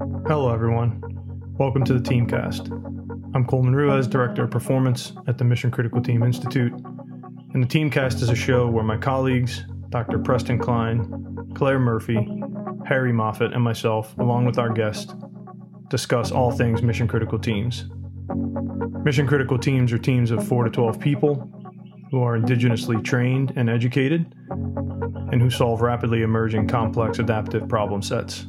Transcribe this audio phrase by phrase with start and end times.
[0.00, 1.02] Hello, everyone.
[1.58, 2.70] Welcome to the Teamcast.
[3.34, 6.72] I'm Coleman Ruiz, Director of Performance at the Mission Critical Team Institute.
[6.72, 10.18] And the Teamcast is a show where my colleagues, Dr.
[10.18, 12.16] Preston Klein, Claire Murphy,
[12.86, 15.14] Harry Moffat, and myself, along with our guest,
[15.90, 17.84] discuss all things mission critical teams.
[19.04, 21.46] Mission critical teams are teams of 4 to 12 people
[22.10, 28.46] who are indigenously trained and educated and who solve rapidly emerging complex adaptive problem sets.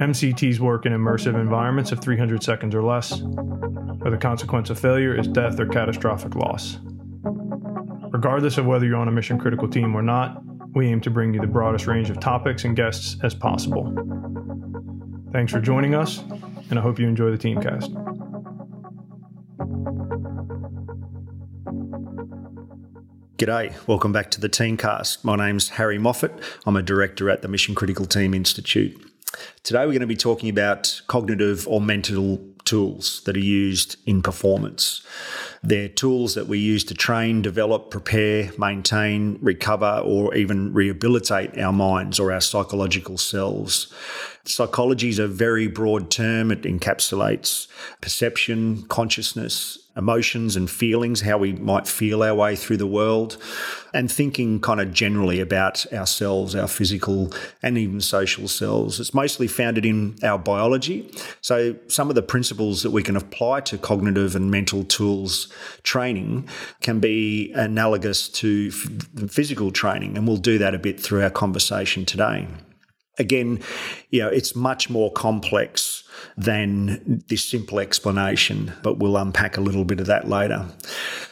[0.00, 5.14] MCTs work in immersive environments of 300 seconds or less, where the consequence of failure
[5.14, 6.78] is death or catastrophic loss.
[8.10, 10.42] Regardless of whether you're on a mission critical team or not,
[10.74, 13.92] we aim to bring you the broadest range of topics and guests as possible.
[15.32, 16.20] Thanks for joining us,
[16.70, 17.90] and I hope you enjoy the Teamcast.
[23.36, 25.24] G'day, welcome back to the Teamcast.
[25.24, 26.32] My name's Harry Moffat.
[26.64, 29.09] I'm a director at the Mission Critical Team Institute.
[29.62, 34.22] Today we're going to be talking about cognitive or mental tools that are used in
[34.22, 35.02] performance.
[35.62, 41.72] They're tools that we use to train, develop, prepare, maintain, recover, or even rehabilitate our
[41.72, 43.92] minds or our psychological selves.
[44.44, 46.50] Psychology is a very broad term.
[46.50, 47.68] It encapsulates
[48.00, 53.36] perception, consciousness, emotions and feelings, how we might feel our way through the world,
[53.92, 59.00] and thinking kind of generally about ourselves, our physical and even social selves.
[59.00, 61.12] It's mostly founded in our biology.
[61.40, 65.49] So, some of the principles that we can apply to cognitive and mental tools
[65.82, 66.48] training
[66.80, 71.30] can be analogous to f- physical training, and we'll do that a bit through our
[71.30, 72.46] conversation today.
[73.18, 73.60] Again,
[74.10, 75.99] you know, it's much more complex
[76.36, 80.66] than this simple explanation, but we'll unpack a little bit of that later.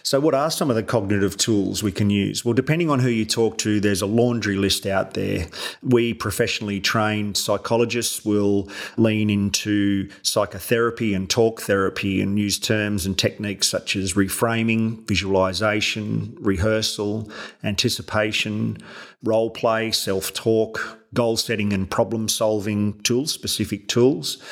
[0.03, 2.43] So, what are some of the cognitive tools we can use?
[2.45, 5.49] Well, depending on who you talk to, there's a laundry list out there.
[5.83, 13.19] We professionally trained psychologists will lean into psychotherapy and talk therapy and use terms and
[13.19, 17.31] techniques such as reframing, visualization, rehearsal,
[17.63, 18.79] anticipation,
[19.25, 24.43] role play, self talk, goal setting and problem solving tools, specific tools,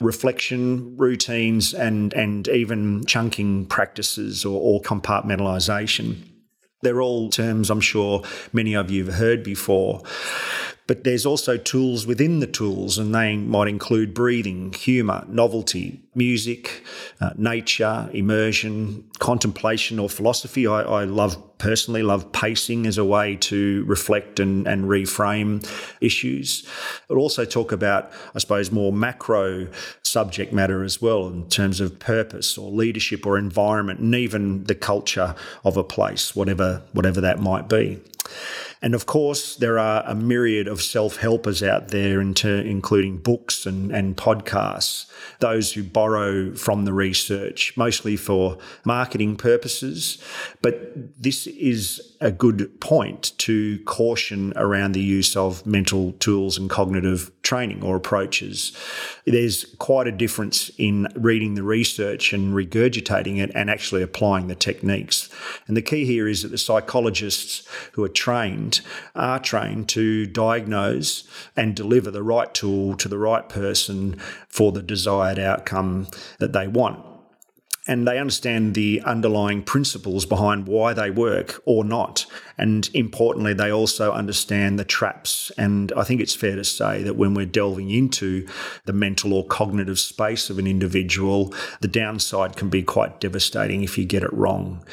[0.00, 6.28] reflection routines, and, and even chunking practices or, or compartmentalization.
[6.82, 8.22] They're all terms I'm sure
[8.52, 10.02] many of you have heard before.
[10.86, 16.84] But there's also tools within the tools, and they might include breathing, humour, novelty, music,
[17.20, 20.66] uh, nature, immersion, contemplation, or philosophy.
[20.66, 25.64] I, I love personally love pacing as a way to reflect and, and reframe
[26.00, 26.66] issues.
[27.06, 29.68] But also talk about, I suppose, more macro
[30.02, 34.74] subject matter as well in terms of purpose or leadership or environment and even the
[34.74, 38.00] culture of a place, whatever whatever that might be.
[38.82, 43.64] And of course, there are a myriad of self helpers out there, into, including books
[43.64, 45.06] and, and podcasts,
[45.38, 50.18] those who borrow from the research, mostly for marketing purposes.
[50.62, 56.70] But this is a good point to caution around the use of mental tools and
[56.70, 58.76] cognitive training or approaches.
[59.26, 64.54] There's quite a difference in reading the research and regurgitating it and actually applying the
[64.54, 65.28] techniques.
[65.66, 68.80] And the key here is that the psychologists who are trained
[69.14, 71.24] are trained to diagnose
[71.56, 74.18] and deliver the right tool to the right person
[74.48, 76.06] for the desired outcome
[76.38, 77.11] that they want
[77.86, 82.26] and they understand the underlying principles behind why they work or not.
[82.62, 85.50] And importantly, they also understand the traps.
[85.58, 88.46] And I think it's fair to say that when we're delving into
[88.84, 93.98] the mental or cognitive space of an individual, the downside can be quite devastating if
[93.98, 94.86] you get it wrong.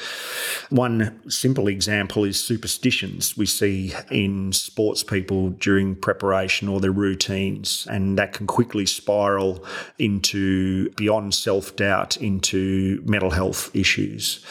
[0.72, 7.86] One simple example is superstitions we see in sports people during preparation or their routines,
[7.88, 9.64] and that can quickly spiral
[10.00, 14.44] into beyond self doubt into mental health issues.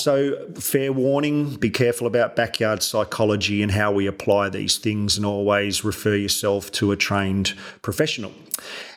[0.00, 5.26] So, fair warning be careful about backyard psychology and how we apply these things, and
[5.26, 7.52] always refer yourself to a trained
[7.82, 8.32] professional.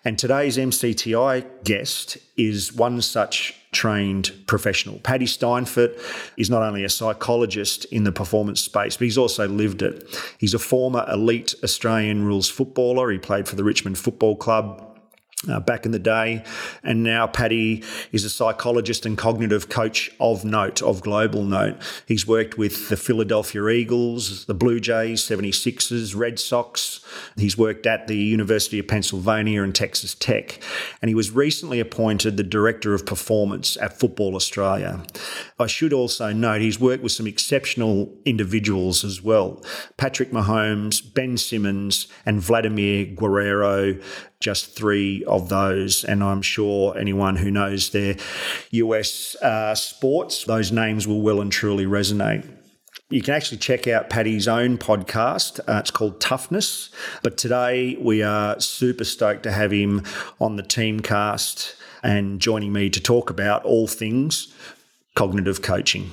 [0.06, 5.00] And today's MCTI guest is one such trained professional.
[5.00, 6.00] Paddy Steinfort
[6.38, 10.08] is not only a psychologist in the performance space, but he's also lived it.
[10.38, 13.12] He's a former elite Australian rules footballer.
[13.12, 14.93] He played for the Richmond Football Club
[15.50, 16.44] uh, back in the day.
[16.84, 21.78] And now Paddy is a psychologist and cognitive coach of note, of global note.
[22.08, 27.02] He's worked with the Philadelphia Eagles, the Blue Jays, 76ers, Red Sox.
[27.38, 30.62] He's worked at the University of Pennsylvania and Texas Tech.
[31.02, 35.04] And he was recently appointed the Director of Performance at Football Australia.
[35.60, 39.64] I should also note he's worked with some exceptional individuals as well
[39.98, 44.00] Patrick Mahomes, Ben Simmons, and Vladimir Guerrero
[44.44, 46.04] just three of those.
[46.04, 48.16] And I'm sure anyone who knows their
[48.72, 52.48] US uh, sports, those names will well and truly resonate.
[53.10, 55.60] You can actually check out Paddy's own podcast.
[55.62, 56.90] Uh, it's called Toughness.
[57.22, 60.04] But today we are super stoked to have him
[60.42, 64.54] on the team cast and joining me to talk about all things
[65.16, 66.10] cognitive coaching.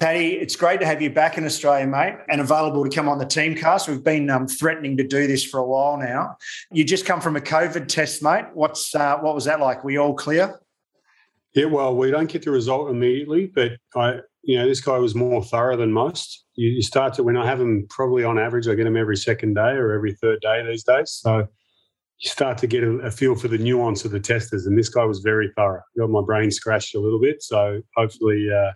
[0.00, 3.18] Paddy, it's great to have you back in Australia, mate, and available to come on
[3.18, 3.86] the team cast.
[3.86, 6.38] We've been um, threatening to do this for a while now.
[6.72, 8.46] You just come from a COVID test, mate.
[8.54, 9.84] What's uh, what was that like?
[9.84, 10.58] Were you all clear?
[11.54, 15.14] Yeah, well, we don't get the result immediately, but I, you know, this guy was
[15.14, 16.46] more thorough than most.
[16.54, 19.18] You, you start to when I have them probably on average, I get them every
[19.18, 21.10] second day or every third day these days.
[21.10, 21.46] So
[22.20, 24.64] you start to get a, a, feel for the nuance of the testers.
[24.64, 25.82] And this guy was very thorough.
[25.98, 27.42] Got my brain scratched a little bit.
[27.42, 28.72] So hopefully, uh,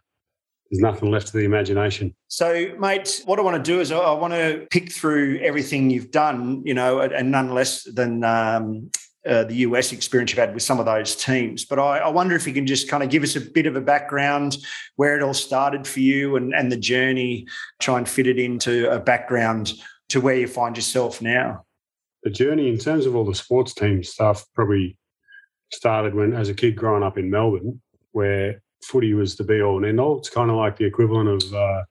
[0.74, 2.12] there's nothing left to the imagination.
[2.26, 6.10] So, mate, what I want to do is I want to pick through everything you've
[6.10, 8.90] done, you know, and none less than um,
[9.24, 11.64] uh, the US experience you've had with some of those teams.
[11.64, 13.76] But I, I, wonder if you can just kind of give us a bit of
[13.76, 14.56] a background
[14.96, 17.46] where it all started for you and, and the journey,
[17.80, 19.74] try and fit it into a background
[20.08, 21.64] to where you find yourself now.
[22.24, 24.98] The journey, in terms of all the sports team stuff, probably
[25.72, 27.80] started when, as a kid growing up in Melbourne,
[28.10, 30.18] where footy was the be all and end all.
[30.18, 31.84] It's kind of like the equivalent of uh,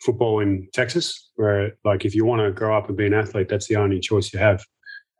[0.00, 3.48] football in Texas, where like if you want to grow up and be an athlete,
[3.48, 4.64] that's the only choice you have,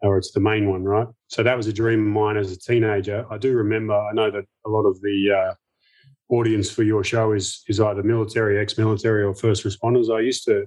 [0.03, 1.07] or it's the main one, right?
[1.29, 3.27] So that was a dream of mine as a teenager.
[3.31, 3.95] I do remember.
[3.95, 8.03] I know that a lot of the uh, audience for your show is is either
[8.03, 10.15] military, ex-military, or first responders.
[10.15, 10.67] I used to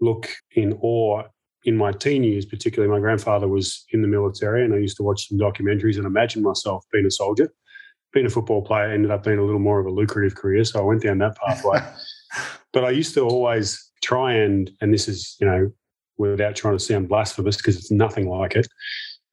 [0.00, 1.22] look in awe
[1.64, 2.92] in my teen years, particularly.
[2.92, 6.42] My grandfather was in the military, and I used to watch some documentaries and imagine
[6.42, 7.52] myself being a soldier
[8.12, 10.64] being a football player ended up being a little more of a lucrative career.
[10.64, 11.80] So I went down that pathway.
[12.72, 15.70] but I used to always try and, and this is, you know,
[16.16, 18.66] without trying to sound blasphemous because it's nothing like it,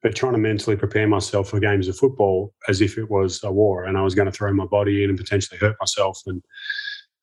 [0.02, 3.50] but trying to mentally prepare myself for games of football as if it was a
[3.50, 6.42] war and I was going to throw my body in and potentially hurt myself and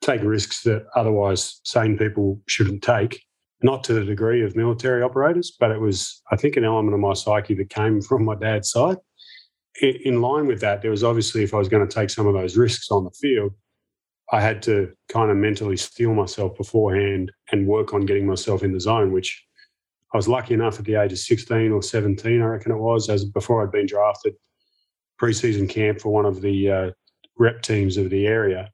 [0.01, 3.21] take risks that otherwise sane people shouldn't take.
[3.61, 6.99] Not to the degree of military operators, but it was, I think, an element of
[6.99, 8.97] my psyche that came from my dad's side
[9.81, 12.33] in line with that, there was obviously if I was going to take some of
[12.33, 13.53] those risks on the field,
[14.31, 18.71] I had to kind of mentally steel myself beforehand and work on getting myself in
[18.71, 19.43] the zone, which
[20.13, 23.09] I was lucky enough at the age of 16 or 17, I reckon it was,
[23.09, 24.35] as before I'd been drafted
[25.21, 26.91] preseason camp for one of the uh,
[27.37, 28.71] rep teams of the area.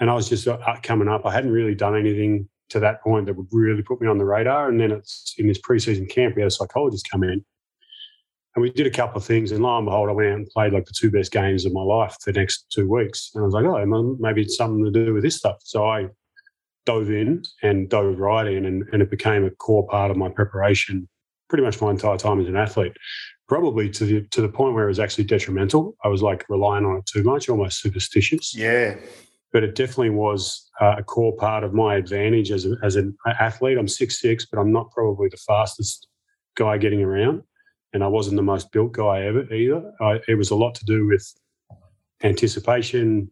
[0.00, 1.24] And I was just uh, coming up.
[1.24, 4.24] I hadn't really done anything to that point that would really put me on the
[4.24, 4.68] radar.
[4.68, 7.44] And then it's in this preseason camp, we had a psychologist come in
[8.54, 10.48] and we did a couple of things, and lo and behold, I went out and
[10.48, 13.30] played like the two best games of my life for the next two weeks.
[13.34, 15.56] And I was like, oh, maybe it's something to do with this stuff.
[15.64, 16.08] So I
[16.86, 20.28] dove in and dove right in, and, and it became a core part of my
[20.28, 21.08] preparation
[21.48, 22.92] pretty much my entire time as an athlete.
[23.46, 25.96] Probably to the to the point where it was actually detrimental.
[26.02, 28.54] I was like relying on it too much, almost superstitious.
[28.56, 28.96] Yeah.
[29.52, 33.16] But it definitely was uh, a core part of my advantage as, a, as an
[33.38, 33.78] athlete.
[33.78, 36.08] I'm six six, but I'm not probably the fastest
[36.56, 37.42] guy getting around
[37.94, 39.92] and I wasn't the most built guy ever either.
[40.00, 41.32] I, it was a lot to do with
[42.22, 43.30] anticipation,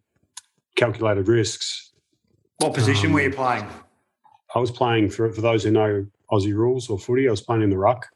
[0.77, 1.93] calculated risks.
[2.59, 3.67] What position um, were you um, playing?
[4.55, 7.27] I was playing for for those who know Aussie rules or footy.
[7.27, 8.07] I was playing in the ruck.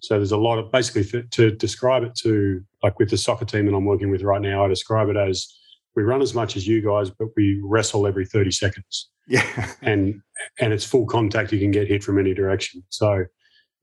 [0.00, 3.44] So there's a lot of basically for, to describe it to like with the soccer
[3.44, 4.64] team that I'm working with right now.
[4.64, 5.48] I describe it as
[5.94, 9.10] we run as much as you guys, but we wrestle every 30 seconds.
[9.28, 10.20] Yeah, and
[10.58, 11.52] and it's full contact.
[11.52, 12.82] You can get hit from any direction.
[12.88, 13.24] So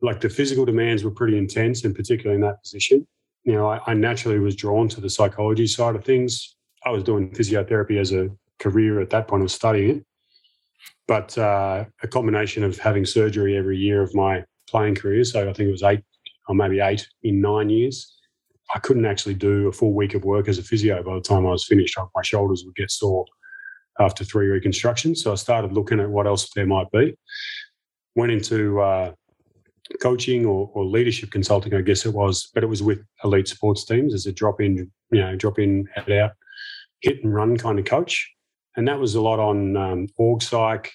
[0.01, 3.07] like the physical demands were pretty intense, and particularly in that position.
[3.43, 6.55] You know, I, I naturally was drawn to the psychology side of things.
[6.85, 8.29] I was doing physiotherapy as a
[8.59, 9.41] career at that point.
[9.41, 10.05] I was studying it,
[11.07, 15.23] but uh, a combination of having surgery every year of my playing career.
[15.23, 16.03] So I think it was eight
[16.47, 18.17] or maybe eight in nine years.
[18.73, 21.45] I couldn't actually do a full week of work as a physio by the time
[21.45, 21.97] I was finished.
[22.15, 23.25] My shoulders would get sore
[23.99, 25.21] after three reconstructions.
[25.21, 27.15] So I started looking at what else there might be.
[28.15, 29.11] Went into uh,
[30.01, 33.83] coaching or, or, leadership consulting, I guess it was, but it was with elite sports
[33.85, 36.31] teams as a drop in, you know, drop in, head out,
[37.01, 38.31] hit and run kind of coach.
[38.75, 40.93] And that was a lot on um, org psych,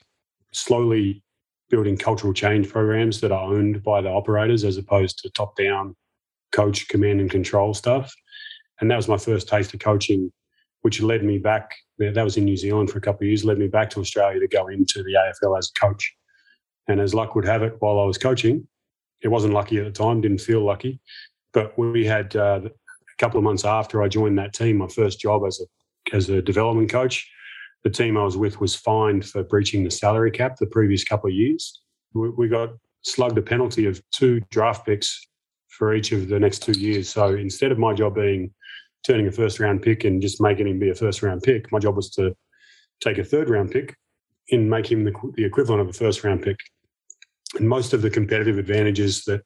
[0.53, 1.23] slowly
[1.69, 5.95] building cultural change programs that are owned by the operators as opposed to top down
[6.53, 8.15] coach command and control stuff.
[8.81, 10.33] And that was my first taste of coaching,
[10.83, 11.75] which led me back.
[11.99, 14.41] That was in New Zealand for a couple of years, led me back to Australia
[14.41, 16.15] to go into the AFL as a coach.
[16.89, 18.67] And as luck would have it, while I was coaching,
[19.23, 21.01] it wasn't lucky at the time, didn't feel lucky.
[21.53, 25.21] But we had uh, a couple of months after I joined that team, my first
[25.21, 25.65] job as a
[26.13, 27.29] as a development coach,
[27.85, 31.29] the team I was with was fined for breaching the salary cap the previous couple
[31.29, 31.83] of years.
[32.15, 32.71] We, we got
[33.03, 35.27] slugged a penalty of two draft picks
[35.69, 37.09] for each of the next two years.
[37.09, 38.53] So instead of my job being
[39.07, 41.79] turning a first round pick and just making him be a first round pick, my
[41.79, 42.35] job was to
[43.01, 43.97] take a third round pick
[44.51, 46.57] and make him the, the equivalent of a first round pick.
[47.55, 49.43] And most of the competitive advantages that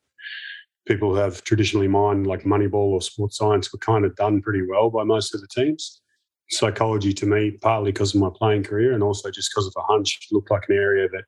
[0.87, 4.91] people have traditionally mined, like Moneyball or sports science, were kind of done pretty well
[4.91, 6.01] by most of the teams.
[6.51, 9.83] Psychology, to me, partly because of my playing career and also just because of a
[9.83, 11.25] hunch, looked like an area that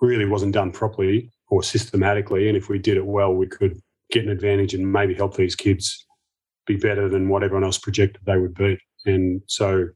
[0.00, 2.48] really wasn't done properly or systematically.
[2.48, 3.80] And if we did it well, we could
[4.12, 6.06] get an advantage and maybe help these kids
[6.66, 8.78] be better than what everyone else projected they would be.
[9.06, 9.88] And so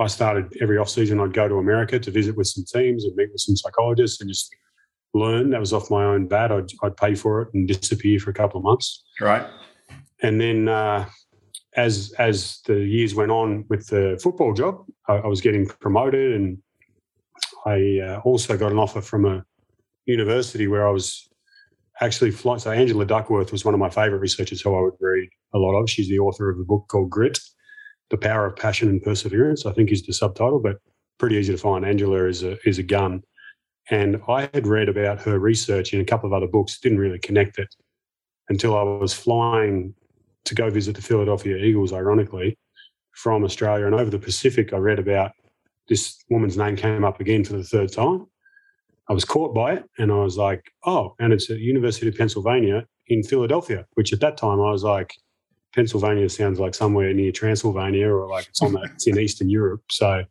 [0.00, 1.20] I started every off season.
[1.20, 4.30] I'd go to America to visit with some teams and meet with some psychologists and
[4.30, 4.54] just
[5.14, 5.50] learn.
[5.50, 6.52] That was off my own bat.
[6.52, 9.04] I'd, I'd pay for it and disappear for a couple of months.
[9.20, 9.46] Right.
[10.22, 11.08] And then uh,
[11.76, 16.34] as as the years went on with the football job, I, I was getting promoted,
[16.34, 16.58] and
[17.66, 19.44] I uh, also got an offer from a
[20.06, 21.28] university where I was
[22.00, 22.58] actually flying.
[22.58, 25.80] So Angela Duckworth was one of my favourite researchers who I would read a lot
[25.80, 25.90] of.
[25.90, 27.38] She's the author of a book called Grit
[28.10, 30.76] the Power of Passion and Perseverance, I think is the subtitle, but
[31.18, 31.84] pretty easy to find.
[31.84, 33.22] Angela is a, is a gun.
[33.90, 37.18] And I had read about her research in a couple of other books, didn't really
[37.18, 37.74] connect it
[38.48, 39.94] until I was flying
[40.44, 42.58] to go visit the Philadelphia Eagles, ironically,
[43.12, 43.86] from Australia.
[43.86, 45.32] And over the Pacific, I read about
[45.88, 48.26] this woman's name came up again for the third time.
[49.08, 52.14] I was caught by it and I was like, oh, and it's at University of
[52.14, 55.14] Pennsylvania in Philadelphia, which at that time I was like,
[55.74, 59.82] Pennsylvania sounds like somewhere near Transylvania or like it's on the, it's in Eastern Europe.
[59.90, 60.24] So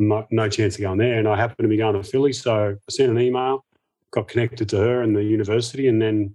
[0.00, 1.18] no, chance of going there.
[1.18, 2.32] And I happened to be going to Philly.
[2.32, 3.64] So I sent an email,
[4.10, 5.88] got connected to her and the university.
[5.88, 6.34] And then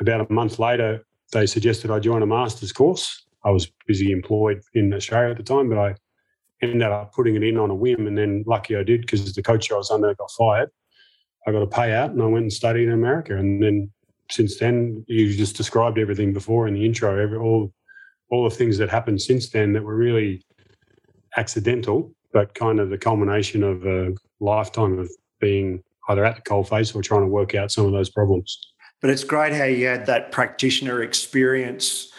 [0.00, 3.26] about a month later, they suggested I join a master's course.
[3.44, 5.94] I was busy employed in Australia at the time, but I
[6.62, 8.06] ended up putting it in on a whim.
[8.06, 10.70] And then lucky I did because the coach I was under got fired.
[11.46, 13.36] I got a payout and I went and studied in America.
[13.36, 13.90] And then
[14.30, 15.04] since then.
[15.08, 17.72] You just described everything before in the intro, every, all
[18.30, 20.40] all the things that happened since then that were really
[21.36, 25.10] accidental, but kind of the culmination of a lifetime of
[25.40, 28.58] being either at the coalface or trying to work out some of those problems.
[29.00, 32.12] But it's great how you had that practitioner experience,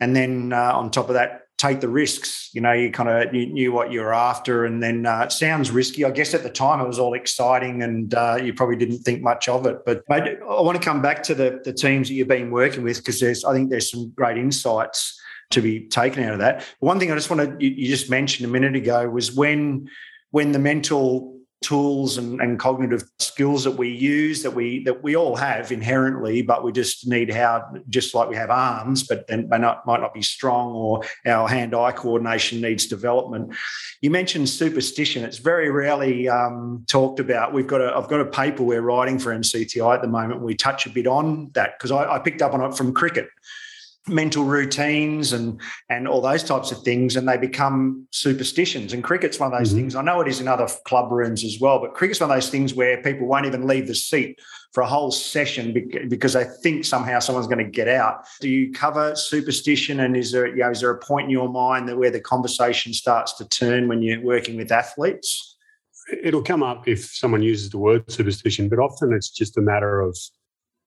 [0.00, 2.50] and then uh, on top of that, take the risks.
[2.52, 5.32] You know, you kind of you knew what you were after, and then uh, it
[5.32, 6.04] sounds risky.
[6.04, 9.22] I guess at the time it was all exciting, and uh, you probably didn't think
[9.22, 9.84] much of it.
[9.86, 12.82] But mate, I want to come back to the the teams that you've been working
[12.82, 16.64] with because there's I think there's some great insights to be taken out of that.
[16.80, 19.88] One thing I just wanted you, you just mentioned a minute ago was when
[20.30, 21.34] when the mental
[21.64, 26.42] tools and, and, cognitive skills that we use that we that we all have inherently,
[26.42, 30.00] but we just need how just like we have arms, but then may not might
[30.00, 33.54] not be strong, or our hand-eye coordination needs development.
[34.02, 37.54] You mentioned superstition; it's very rarely um, talked about.
[37.54, 40.42] We've got a I've got a paper we're writing for MCTI at the moment.
[40.42, 43.28] We touch a bit on that because I, I picked up on it from cricket
[44.06, 45.58] mental routines and
[45.88, 48.92] and all those types of things and they become superstitions.
[48.92, 49.78] And cricket's one of those mm-hmm.
[49.78, 49.94] things.
[49.94, 52.50] I know it is in other club rooms as well but cricket's one of those
[52.50, 54.38] things where people won't even leave the seat
[54.72, 55.72] for a whole session
[56.08, 58.26] because they think somehow someone's going to get out.
[58.40, 61.48] Do you cover superstition and is there you know, is there a point in your
[61.48, 65.56] mind that where the conversation starts to turn when you're working with athletes?
[66.22, 70.00] It'll come up if someone uses the word superstition but often it's just a matter
[70.00, 70.18] of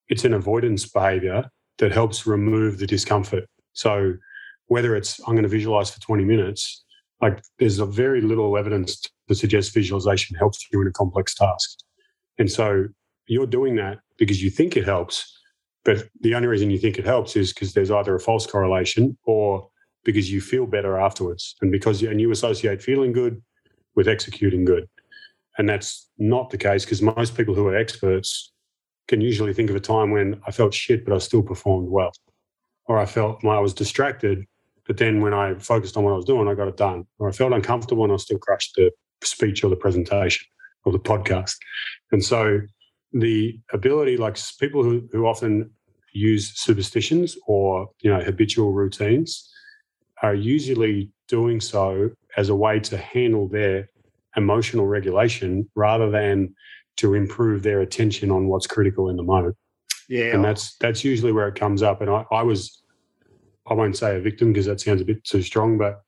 [0.10, 3.46] it's an avoidance behavior that helps remove the discomfort.
[3.74, 4.14] So
[4.68, 6.84] whether it's I'm going to visualize for 20 minutes,
[7.22, 11.80] like there's a very little evidence to suggest visualization helps you in a complex task.
[12.38, 12.86] And so
[13.28, 15.40] you're doing that because you think it helps,
[15.84, 19.18] but the only reason you think it helps is because there's either a false correlation
[19.26, 19.70] or
[20.04, 23.42] because you feel better afterwards and because and you associate feeling good
[23.96, 24.88] with executing good.
[25.58, 28.54] And that's not the case because most people who are experts
[29.08, 32.12] can usually think of a time when I felt shit, but I still performed well.
[32.86, 34.46] Or I felt when I was distracted,
[34.86, 37.06] but then when I focused on what I was doing, I got it done.
[37.20, 38.92] Or I felt uncomfortable and I still crushed the
[39.24, 40.46] speech or the presentation
[40.86, 41.56] or the podcast.
[42.12, 42.62] And so
[43.12, 45.72] the ability, like people who, who often
[46.14, 49.50] use superstitions or you know habitual routines
[50.24, 53.90] are usually doing so as a way to handle their
[54.36, 56.54] emotional regulation rather than
[56.98, 59.56] to improve their attention on what's critical in the moment.
[60.10, 60.34] Yeah.
[60.34, 62.02] And that's that's usually where it comes up.
[62.02, 62.82] And I, I was
[63.68, 66.02] I won't say a victim because that sounds a bit too strong, but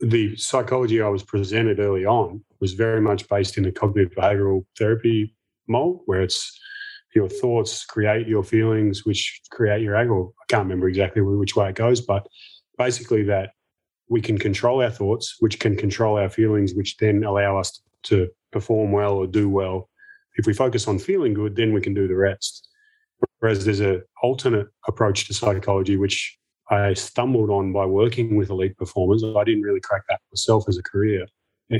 [0.00, 4.64] the psychology I was presented early on was very much based in the cognitive behavioral
[4.78, 5.34] therapy
[5.68, 6.58] mold, where it's
[7.14, 10.32] your thoughts create your feelings, which create your ego.
[10.40, 12.26] I can't remember exactly which way it goes, but
[12.76, 13.50] basically that
[14.08, 18.28] we can control our thoughts, which can control our feelings, which then allow us to
[18.50, 19.88] perform well or do well.
[20.36, 22.68] If we focus on feeling good, then we can do the rest.
[23.38, 26.36] Whereas there's an alternate approach to psychology, which
[26.70, 29.22] I stumbled on by working with elite performers.
[29.22, 31.26] I didn't really crack that myself as a career,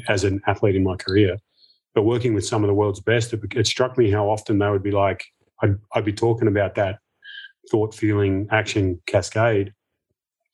[0.08, 1.38] as an athlete in my career.
[1.94, 4.68] But working with some of the world's best, it, it struck me how often they
[4.68, 5.24] would be like,
[5.62, 6.98] I'd, I'd be talking about that
[7.70, 9.72] thought, feeling, action cascade.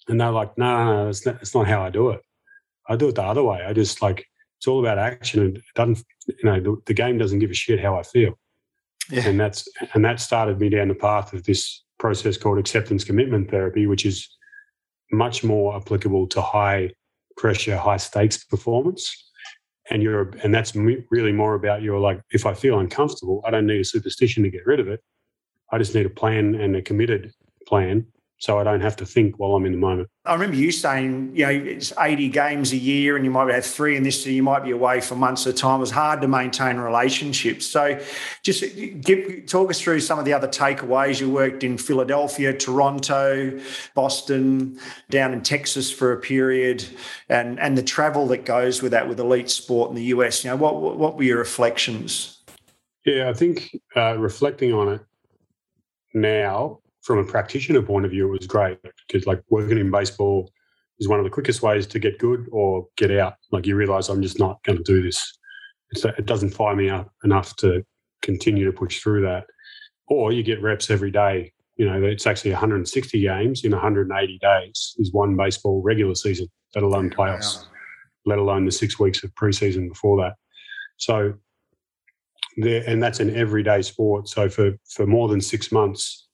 [0.09, 2.21] And they're like, no, no, no, that's not, that's not how I do it.
[2.89, 3.65] I do it the other way.
[3.67, 4.27] I just like,
[4.61, 5.41] it's all about action.
[5.41, 8.39] And it doesn't, you know, the, the game doesn't give a shit how I feel.
[9.11, 9.27] Yeah.
[9.27, 13.51] And that's, and that started me down the path of this process called acceptance commitment
[13.51, 14.29] therapy, which is
[15.11, 16.91] much more applicable to high
[17.39, 19.31] pressure, high stakes performance.
[19.91, 23.67] And you're, and that's really more about your like, if I feel uncomfortable, I don't
[23.67, 25.01] need a superstition to get rid of it.
[25.73, 27.33] I just need a plan and a committed
[27.67, 28.07] plan
[28.41, 30.09] so I don't have to think while I'm in the moment.
[30.25, 33.67] I remember you saying, you know, it's 80 games a year and you might have
[33.67, 35.77] three in this, so you might be away for months at a time.
[35.77, 37.67] It was hard to maintain relationships.
[37.67, 38.01] So
[38.43, 38.65] just
[39.03, 41.21] give, talk us through some of the other takeaways.
[41.21, 43.61] You worked in Philadelphia, Toronto,
[43.95, 44.81] Boston,
[45.11, 46.87] down in Texas for a period,
[47.29, 50.45] and, and the travel that goes with that with elite sport in the US.
[50.45, 52.39] You know, what, what were your reflections?
[53.05, 55.01] Yeah, I think uh, reflecting on it
[56.15, 60.51] now, from a practitioner point of view, it was great because like working in baseball
[60.99, 63.35] is one of the quickest ways to get good or get out.
[63.51, 65.39] Like you realize I'm just not going to do this.
[65.91, 67.85] It's, it doesn't fire me up enough to
[68.23, 69.47] continue to push through that.
[70.09, 71.53] Or you get reps every day.
[71.77, 76.85] You know, it's actually 160 games in 180 days is one baseball regular season, let
[76.85, 77.65] alone playoffs,
[78.27, 80.35] let alone the six weeks of preseason before that.
[80.99, 81.33] So
[82.59, 84.29] there, and that's an everyday sport.
[84.29, 86.29] So for for more than six months,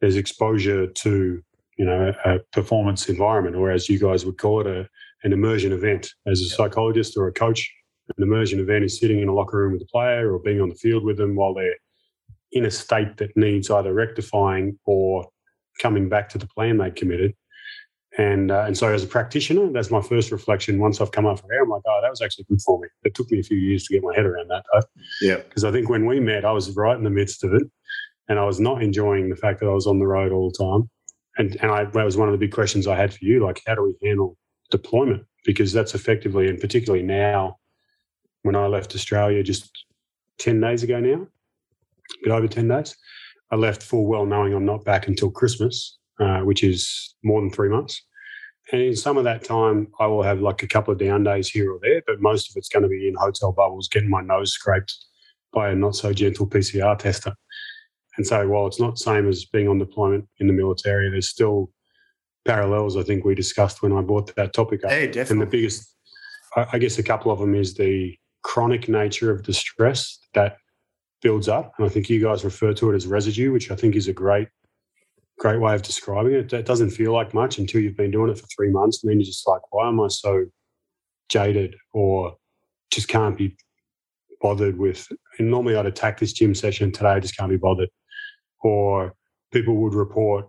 [0.00, 1.42] there's exposure to
[1.76, 4.88] you know a performance environment, or as you guys would call it, a,
[5.24, 6.10] an immersion event.
[6.26, 7.70] As a psychologist or a coach,
[8.16, 10.68] an immersion event is sitting in a locker room with a player or being on
[10.68, 11.76] the field with them while they're
[12.52, 15.28] in a state that needs either rectifying or
[15.80, 17.34] coming back to the plan they committed.
[18.16, 20.80] And uh, and so as a practitioner, that's my first reflection.
[20.80, 22.88] Once I've come up for air, I'm like, oh, that was actually good for me.
[23.04, 24.80] It took me a few years to get my head around that, though.
[25.20, 25.36] Yeah.
[25.36, 27.62] Because I think when we met, I was right in the midst of it
[28.28, 30.64] and I was not enjoying the fact that I was on the road all the
[30.64, 30.90] time.
[31.38, 33.62] And and I, that was one of the big questions I had for you, like
[33.66, 34.36] how do we handle
[34.70, 35.24] deployment?
[35.44, 37.58] Because that's effectively, and particularly now,
[38.42, 39.70] when I left Australia just
[40.38, 42.96] ten days ago now, a bit over ten days,
[43.50, 47.50] I left full well knowing I'm not back until Christmas, uh, which is more than
[47.50, 48.02] three months.
[48.70, 51.48] And in some of that time, I will have like a couple of down days
[51.48, 54.20] here or there, but most of it's going to be in hotel bubbles, getting my
[54.20, 54.94] nose scraped
[55.52, 57.32] by a not so gentle PCR tester.
[58.18, 61.28] And so while it's not the same as being on deployment in the military, there's
[61.28, 61.70] still
[62.44, 64.90] parallels I think we discussed when I brought that topic up.
[64.90, 65.32] Yeah, definitely.
[65.32, 65.94] And the biggest,
[66.56, 70.56] I guess a couple of them is the chronic nature of the stress that
[71.22, 71.74] builds up.
[71.78, 74.12] And I think you guys refer to it as residue, which I think is a
[74.12, 74.48] great,
[75.38, 76.52] great way of describing it.
[76.52, 79.02] It doesn't feel like much until you've been doing it for three months.
[79.02, 80.46] And then you're just like, why am I so
[81.28, 82.34] jaded or
[82.90, 83.56] just can't be
[84.40, 85.06] bothered with?
[85.38, 86.90] And normally I'd attack this gym session.
[86.90, 87.90] Today I just can't be bothered
[88.62, 89.14] or
[89.52, 90.48] people would report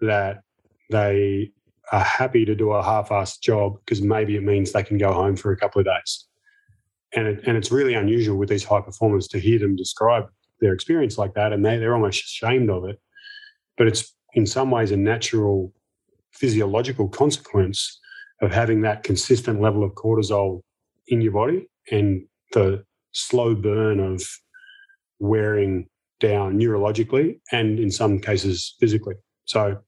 [0.00, 0.42] that
[0.90, 1.50] they
[1.92, 5.36] are happy to do a half-assed job because maybe it means they can go home
[5.36, 6.26] for a couple of days.
[7.14, 10.24] And, it, and it's really unusual with these high performers to hear them describe
[10.60, 13.00] their experience like that, and they, they're almost ashamed of it.
[13.76, 15.72] But it's in some ways a natural
[16.32, 18.00] physiological consequence
[18.40, 20.62] of having that consistent level of cortisol
[21.08, 24.22] in your body and the slow burn of
[25.18, 25.86] wearing
[26.20, 29.14] down neurologically and in some cases physically.
[29.44, 29.78] So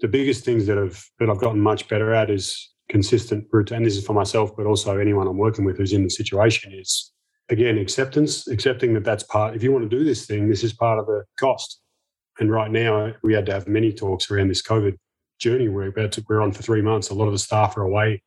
[0.00, 3.78] the biggest things that have that I've gotten much better at is consistent routine.
[3.78, 6.72] And this is for myself, but also anyone I'm working with who's in the situation
[6.72, 7.12] is
[7.48, 9.54] again acceptance, accepting that that's part.
[9.54, 11.80] If you want to do this thing, this is part of the cost.
[12.38, 14.96] And right now, we had to have many talks around this COVID
[15.38, 15.68] journey.
[15.68, 17.10] We're about to, we're on for three months.
[17.10, 18.22] A lot of the staff are away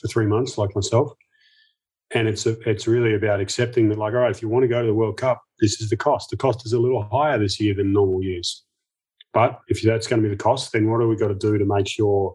[0.00, 1.12] for three months, like myself.
[2.12, 4.68] And it's a, it's really about accepting that, like, all right, if you want to
[4.68, 6.30] go to the World Cup, this is the cost.
[6.30, 8.64] The cost is a little higher this year than normal years.
[9.32, 11.56] But if that's going to be the cost, then what do we got to do
[11.56, 12.34] to make sure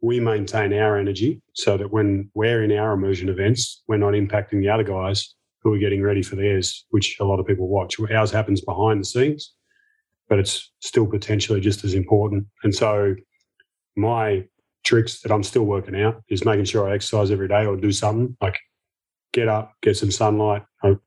[0.00, 4.60] we maintain our energy so that when we're in our immersion events, we're not impacting
[4.60, 7.98] the other guys who are getting ready for theirs, which a lot of people watch.
[8.10, 9.52] Ours happens behind the scenes,
[10.28, 12.46] but it's still potentially just as important.
[12.62, 13.14] And so
[13.96, 14.44] my
[14.84, 17.90] tricks that I'm still working out is making sure I exercise every day or do
[17.90, 18.58] something like
[19.32, 20.64] get up, get some sunlight.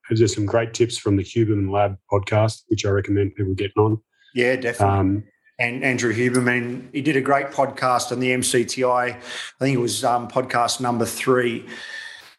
[0.10, 4.02] There's some great tips from the Huberman Lab podcast, which I recommend people getting on.
[4.36, 5.00] Yeah, definitely.
[5.00, 5.24] Um,
[5.60, 6.88] and Andrew Huberman.
[6.94, 9.16] He did a great podcast on the MCTI.
[9.16, 9.20] I
[9.60, 11.66] think it was um, podcast number three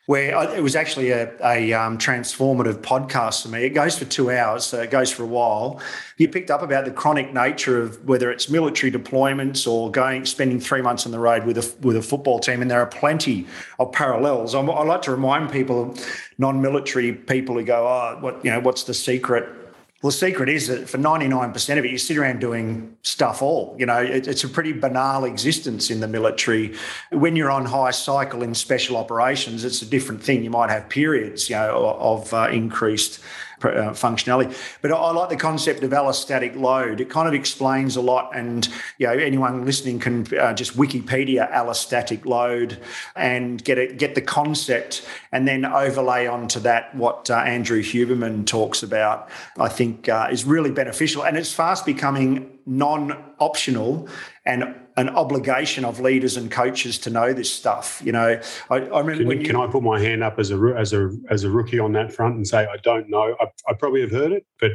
[0.06, 3.64] where it was actually a, a um, transformative podcast for me.
[3.64, 5.80] It goes for two hours, so it goes for a while.
[6.16, 10.58] You picked up about the chronic nature of whether it's military deployments or going spending
[10.58, 13.46] three months on the road with a with a football team, and there are plenty
[13.78, 14.54] of parallels.
[14.54, 15.94] I, I like to remind people,
[16.38, 19.59] non-military people who go, "Oh, what you know, what's the secret?"
[20.02, 23.76] Well, the secret is that for 99% of it, you sit around doing stuff all.
[23.78, 26.74] You know, it, it's a pretty banal existence in the military.
[27.12, 30.42] When you're on high cycle in special operations, it's a different thing.
[30.42, 33.20] You might have periods, you know, of uh, increased
[33.64, 34.56] uh, functionality.
[34.82, 37.00] But I like the concept of allostatic load.
[37.00, 38.68] It kind of explains a lot, and
[38.98, 42.78] you know anyone listening can uh, just Wikipedia allostatic load
[43.16, 48.46] and get it, get the concept, and then overlay onto that what uh, Andrew Huberman
[48.46, 49.28] talks about.
[49.58, 54.08] I think uh, is really beneficial, and it's fast becoming non-optional
[54.44, 58.02] and an obligation of leaders and coaches to know this stuff.
[58.04, 59.24] You know, I, I remember.
[59.24, 61.78] Can, you, can, I put my hand up as a as a as a rookie
[61.78, 63.34] on that front and say I don't know?
[63.40, 64.72] I, I probably have heard it, but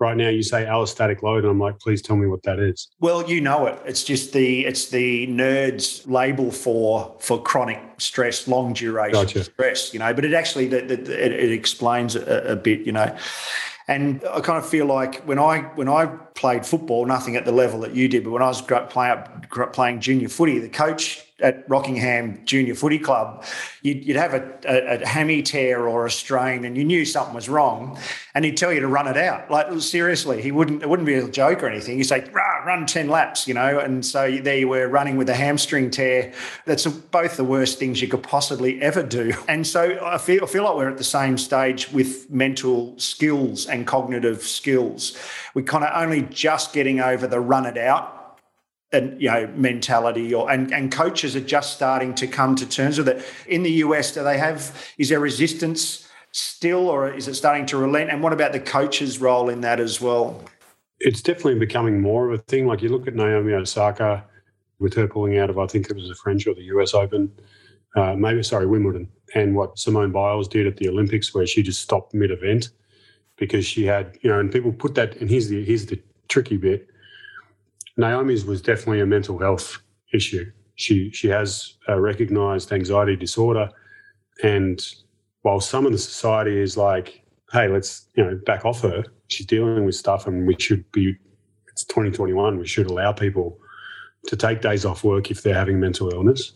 [0.00, 2.88] right now you say allostatic load, and I'm like, please tell me what that is.
[2.98, 3.78] Well, you know it.
[3.86, 9.44] It's just the it's the nerds label for for chronic stress, long duration gotcha.
[9.44, 9.92] stress.
[9.92, 12.80] You know, but it actually the, the, it, it, explains a, a bit.
[12.80, 13.16] You know.
[13.90, 17.50] And I kind of feel like when I when I played football, nothing at the
[17.50, 19.24] level that you did, but when I was playing
[19.72, 23.44] playing junior footy, the coach at Rockingham Junior Footy Club,
[23.82, 27.34] you'd, you'd have a, a, a, hammy tear or a strain, and you knew something
[27.34, 27.98] was wrong,
[28.34, 29.50] and he'd tell you to run it out.
[29.50, 30.82] Like seriously, he wouldn't.
[30.82, 31.96] It wouldn't be a joke or anything.
[31.96, 33.78] He'd say, "Run ten laps," you know.
[33.78, 36.32] And so there you were running with a hamstring tear.
[36.66, 39.32] That's both the worst things you could possibly ever do.
[39.48, 43.66] And so I feel I feel like we're at the same stage with mental skills
[43.66, 45.16] and cognitive skills.
[45.54, 48.19] We're kind of only just getting over the run it out
[48.92, 52.98] and you know mentality or and, and coaches are just starting to come to terms
[52.98, 53.24] with it.
[53.46, 57.76] In the us do they have is there resistance still or is it starting to
[57.76, 58.10] relent?
[58.10, 60.44] And what about the coach's role in that as well?
[61.00, 62.66] It's definitely becoming more of a thing.
[62.66, 64.24] Like you look at naomi osaka
[64.80, 67.30] with her pulling out of i think it was the french or the us open
[67.96, 71.80] uh, maybe sorry wimbledon and what simone biles did at the olympics where she just
[71.80, 72.70] stopped mid-event
[73.36, 76.56] because she had you know and people put that and here's the here's the tricky
[76.56, 76.88] bit
[77.96, 79.78] Naomi's was definitely a mental health
[80.12, 80.50] issue.
[80.76, 83.68] She she has a recognised anxiety disorder,
[84.42, 84.80] and
[85.42, 87.22] while some of the society is like,
[87.52, 91.16] "Hey, let's you know back off her," she's dealing with stuff, and we should be.
[91.68, 92.58] It's 2021.
[92.58, 93.58] We should allow people
[94.26, 96.52] to take days off work if they're having mental illness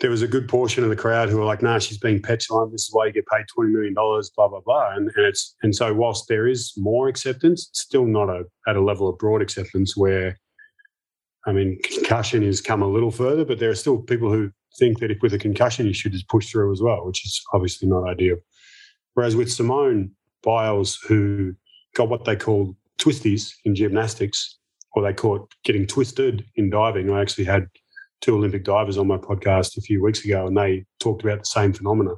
[0.00, 2.72] there was a good portion of the crowd who were like, "Nah, she's being petulant.
[2.72, 4.92] This is why you get paid twenty million dollars." Blah blah blah.
[4.94, 8.80] And, and it's and so whilst there is more acceptance, still not a, at a
[8.80, 10.38] level of broad acceptance where,
[11.46, 15.00] I mean, concussion has come a little further, but there are still people who think
[15.00, 17.88] that if with a concussion you should just push through as well, which is obviously
[17.88, 18.36] not ideal.
[19.14, 21.54] Whereas with Simone Biles, who
[21.94, 24.58] got what they call twisties in gymnastics,
[24.92, 27.10] or they call it getting twisted in diving.
[27.10, 27.68] I actually had
[28.20, 31.46] two Olympic divers on my podcast a few weeks ago, and they talked about the
[31.46, 32.14] same phenomena.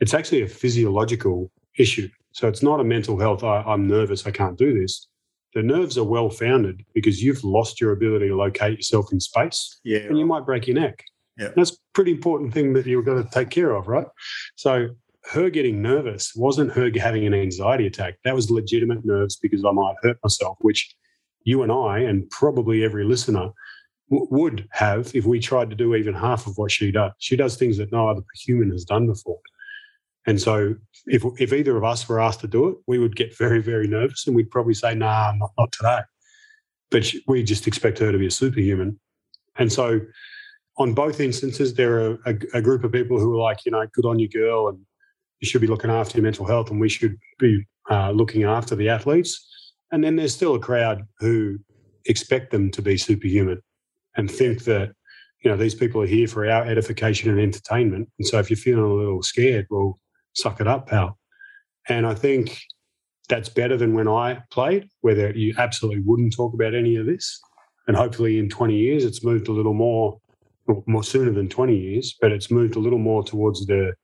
[0.00, 2.08] It's actually a physiological issue.
[2.32, 5.08] So it's not a mental health, I, am nervous, I can't do this.
[5.54, 9.80] The nerves are well founded because you've lost your ability to locate yourself in space.
[9.82, 10.00] Yeah.
[10.00, 11.02] And you might break your neck.
[11.38, 11.48] Yeah.
[11.56, 14.06] That's a pretty important thing that you've got to take care of, right?
[14.56, 14.90] So
[15.32, 18.16] her getting nervous wasn't her having an anxiety attack.
[18.24, 20.94] That was legitimate nerves because I might hurt myself, which
[21.44, 23.50] you and I, and probably every listener,
[24.10, 27.12] would have if we tried to do even half of what she does.
[27.18, 29.38] She does things that no other human has done before.
[30.26, 30.74] And so,
[31.06, 33.86] if, if either of us were asked to do it, we would get very, very
[33.86, 36.00] nervous and we'd probably say, nah, not, not today.
[36.90, 38.98] But she, we just expect her to be a superhuman.
[39.56, 40.00] And so,
[40.76, 43.84] on both instances, there are a, a, group of people who are like, you know,
[43.92, 44.78] good on you, girl, and
[45.40, 48.76] you should be looking after your mental health, and we should be uh, looking after
[48.76, 49.74] the athletes.
[49.90, 51.58] And then there's still a crowd who
[52.04, 53.60] expect them to be superhuman
[54.18, 54.90] and think that
[55.42, 58.10] you know these people are here for our edification and entertainment.
[58.18, 59.98] And so if you're feeling a little scared, well,
[60.34, 61.16] suck it up, pal.
[61.88, 62.60] And I think
[63.28, 67.40] that's better than when I played, where you absolutely wouldn't talk about any of this.
[67.86, 70.18] And hopefully in 20 years, it's moved a little more,
[70.86, 73.94] more sooner than 20 years, but it's moved a little more towards the,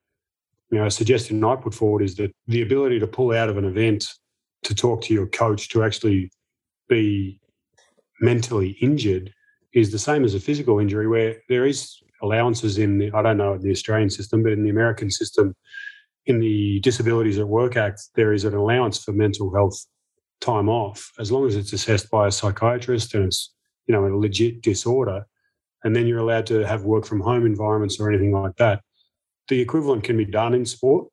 [0.70, 3.58] you know, a suggestion I put forward is that the ability to pull out of
[3.58, 4.06] an event
[4.62, 6.30] to talk to your coach to actually
[6.88, 7.38] be
[8.20, 9.32] mentally injured
[9.74, 13.36] is the same as a physical injury, where there is allowances in the, I don't
[13.36, 15.54] know the Australian system, but in the American system,
[16.26, 19.76] in the Disabilities at Work Act, there is an allowance for mental health
[20.40, 23.52] time off, as long as it's assessed by a psychiatrist and it's
[23.86, 25.26] you know a legit disorder,
[25.82, 28.80] and then you're allowed to have work from home environments or anything like that.
[29.48, 31.08] The equivalent can be done in sport.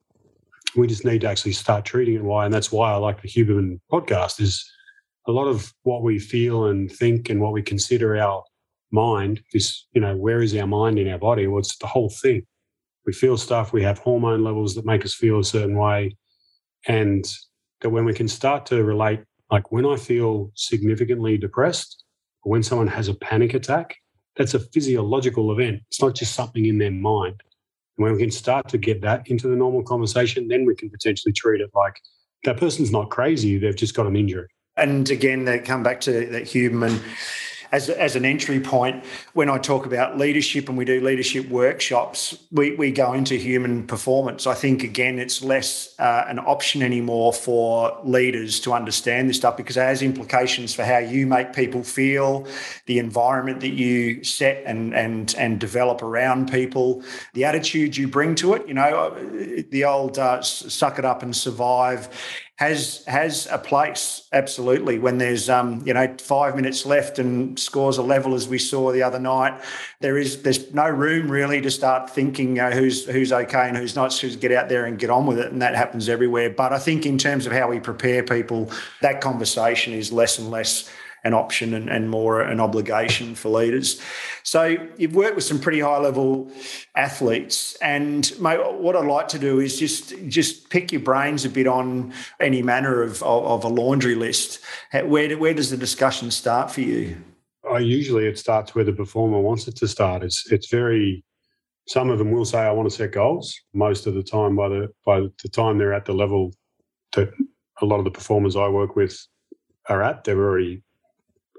[0.76, 3.28] We just need to actually start treating it why, and that's why I like the
[3.28, 4.40] Huberman podcast.
[4.40, 4.64] Is
[5.26, 8.42] a lot of what we feel and think and what we consider our
[8.92, 11.46] mind is you know where is our mind in our body?
[11.46, 12.46] Well it's the whole thing.
[13.06, 16.16] We feel stuff we have hormone levels that make us feel a certain way
[16.86, 17.24] and
[17.80, 22.04] that when we can start to relate like when i feel significantly depressed
[22.42, 23.96] or when someone has a panic attack
[24.36, 25.82] that's a physiological event.
[25.88, 27.42] It's not just something in their mind.
[27.96, 30.90] And when we can start to get that into the normal conversation then we can
[30.90, 32.00] potentially treat it like
[32.44, 34.48] that person's not crazy they've just got an injury.
[34.76, 36.98] And again they come back to that human
[37.72, 42.36] as, as an entry point, when I talk about leadership and we do leadership workshops,
[42.50, 44.46] we, we go into human performance.
[44.46, 49.56] I think, again, it's less uh, an option anymore for leaders to understand this stuff
[49.56, 52.46] because it has implications for how you make people feel,
[52.84, 58.34] the environment that you set and, and, and develop around people, the attitude you bring
[58.34, 58.68] to it.
[58.68, 59.16] You know,
[59.70, 62.10] the old uh, suck it up and survive
[62.62, 67.98] has has a place absolutely when there's um, you know five minutes left and scores
[67.98, 69.60] a level as we saw the other night.
[69.98, 73.96] There is there's no room really to start thinking uh, who's who's okay and who's
[73.96, 74.12] not.
[74.12, 76.50] Just get out there and get on with it, and that happens everywhere.
[76.50, 78.70] But I think in terms of how we prepare people,
[79.00, 80.88] that conversation is less and less
[81.24, 84.00] an option and, and more an obligation for leaders.
[84.42, 86.50] So you've worked with some pretty high level
[86.96, 91.48] athletes, and mate, what I'd like to do is just just pick your brains a
[91.48, 94.60] bit on any manner of, of, of a laundry list.
[94.92, 97.16] Where where does the discussion start for you?
[97.70, 100.22] I usually it starts where the performer wants it to start.
[100.22, 101.24] It's it's very
[101.88, 103.58] some of them will say I want to set goals.
[103.72, 106.52] Most of the time, by the by the time they're at the level
[107.14, 107.30] that
[107.80, 109.26] a lot of the performers I work with
[109.88, 110.82] are at, they're already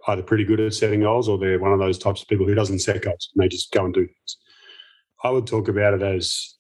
[0.08, 2.56] either pretty good at setting goals or they're one of those types of people who
[2.56, 4.38] doesn't set goals and they just go and do things.
[5.24, 6.56] I would talk about it as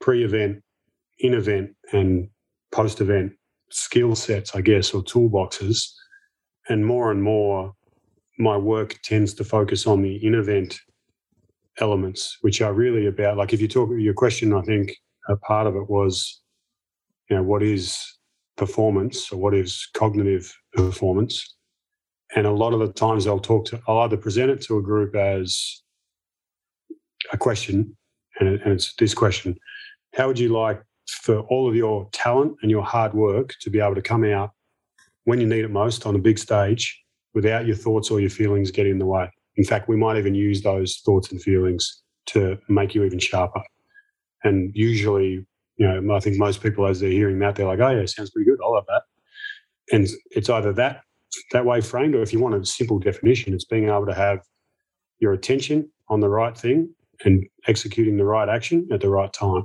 [0.00, 0.62] pre-event,
[1.18, 2.28] in-event, and
[2.70, 3.32] post-event
[3.70, 5.90] skill sets, I guess, or toolboxes.
[6.68, 7.74] And more and more,
[8.38, 10.78] my work tends to focus on the in-event
[11.80, 14.96] elements, which are really about like if you talk your question, I think
[15.28, 16.40] a part of it was,
[17.28, 17.98] you know, what is
[18.56, 21.55] performance or what is cognitive performance?
[22.34, 24.82] And a lot of the times I'll talk to, I'll either present it to a
[24.82, 25.82] group as
[27.32, 27.96] a question,
[28.40, 29.56] and, and it's this question
[30.14, 33.80] How would you like for all of your talent and your hard work to be
[33.80, 34.50] able to come out
[35.24, 37.00] when you need it most on a big stage
[37.34, 39.30] without your thoughts or your feelings getting in the way?
[39.56, 43.62] In fact, we might even use those thoughts and feelings to make you even sharper.
[44.44, 47.90] And usually, you know, I think most people, as they're hearing that, they're like, oh,
[47.90, 48.58] yeah, sounds pretty good.
[48.62, 49.02] I'll have that.
[49.92, 51.02] And it's either that
[51.52, 54.40] that way framed, or if you want a simple definition, it's being able to have
[55.18, 56.94] your attention on the right thing
[57.24, 59.64] and executing the right action at the right time.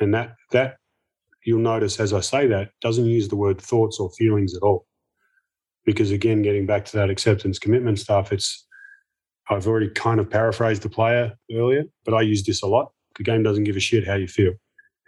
[0.00, 0.76] And that that
[1.44, 4.86] you'll notice as I say that doesn't use the word thoughts or feelings at all.
[5.84, 8.66] Because again, getting back to that acceptance commitment stuff, it's
[9.48, 12.90] I've already kind of paraphrased the player earlier, but I use this a lot.
[13.16, 14.52] The game doesn't give a shit how you feel.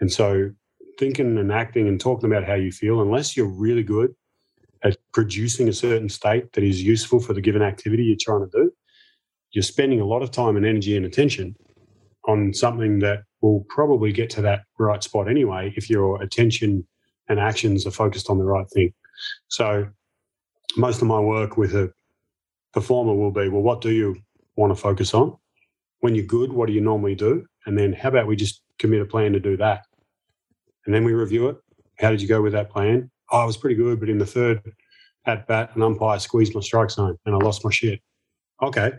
[0.00, 0.50] And so
[0.98, 4.14] thinking and acting and talking about how you feel, unless you're really good
[4.84, 8.56] at producing a certain state that is useful for the given activity you're trying to
[8.56, 8.70] do,
[9.52, 11.56] you're spending a lot of time and energy and attention
[12.26, 16.86] on something that will probably get to that right spot anyway if your attention
[17.28, 18.92] and actions are focused on the right thing.
[19.48, 19.88] So,
[20.76, 21.90] most of my work with a
[22.72, 24.16] performer will be well, what do you
[24.56, 25.36] want to focus on?
[26.00, 27.46] When you're good, what do you normally do?
[27.66, 29.86] And then, how about we just commit a plan to do that?
[30.86, 31.56] And then we review it.
[31.98, 33.10] How did you go with that plan?
[33.30, 34.62] I was pretty good, but in the third
[35.26, 38.00] at bat, an umpire squeezed my strike zone and I lost my shit.
[38.62, 38.92] Okay.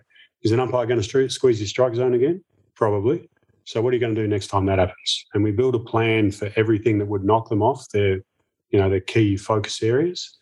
[0.43, 2.43] Is an umpire going to squeeze his strike zone again?
[2.75, 3.29] Probably.
[3.65, 5.25] So what are you going to do next time that happens?
[5.33, 8.21] And we build a plan for everything that would knock them off their,
[8.69, 10.37] you know, their key focus areas,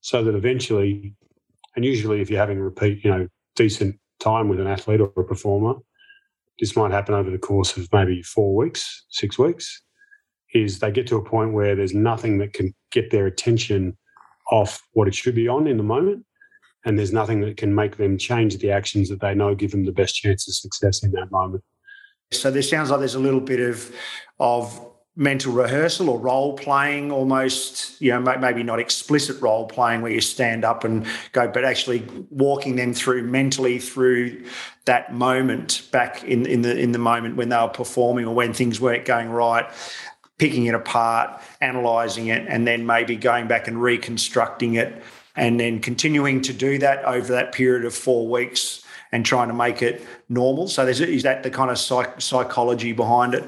[0.00, 1.14] so that eventually,
[1.74, 3.26] and usually if you're having a repeat, you know,
[3.56, 5.74] decent time with an athlete or a performer,
[6.60, 9.82] this might happen over the course of maybe four weeks, six weeks
[10.54, 13.96] is they get to a point where there's nothing that can get their attention
[14.50, 16.24] off what it should be on in the moment.
[16.84, 19.84] And there's nothing that can make them change the actions that they know give them
[19.84, 21.62] the best chance of success in that moment.
[22.32, 23.94] So there sounds like there's a little bit of
[24.38, 24.80] of
[25.18, 30.20] mental rehearsal or role playing almost you know maybe not explicit role playing where you
[30.20, 34.44] stand up and go but actually walking them through mentally through
[34.84, 38.52] that moment back in in the in the moment when they were performing or when
[38.52, 39.64] things weren't going right
[40.38, 45.02] picking it apart, analysing it, and then maybe going back and reconstructing it,
[45.34, 49.54] and then continuing to do that over that period of four weeks and trying to
[49.54, 50.68] make it normal.
[50.68, 53.44] So, is that the kind of psych- psychology behind it?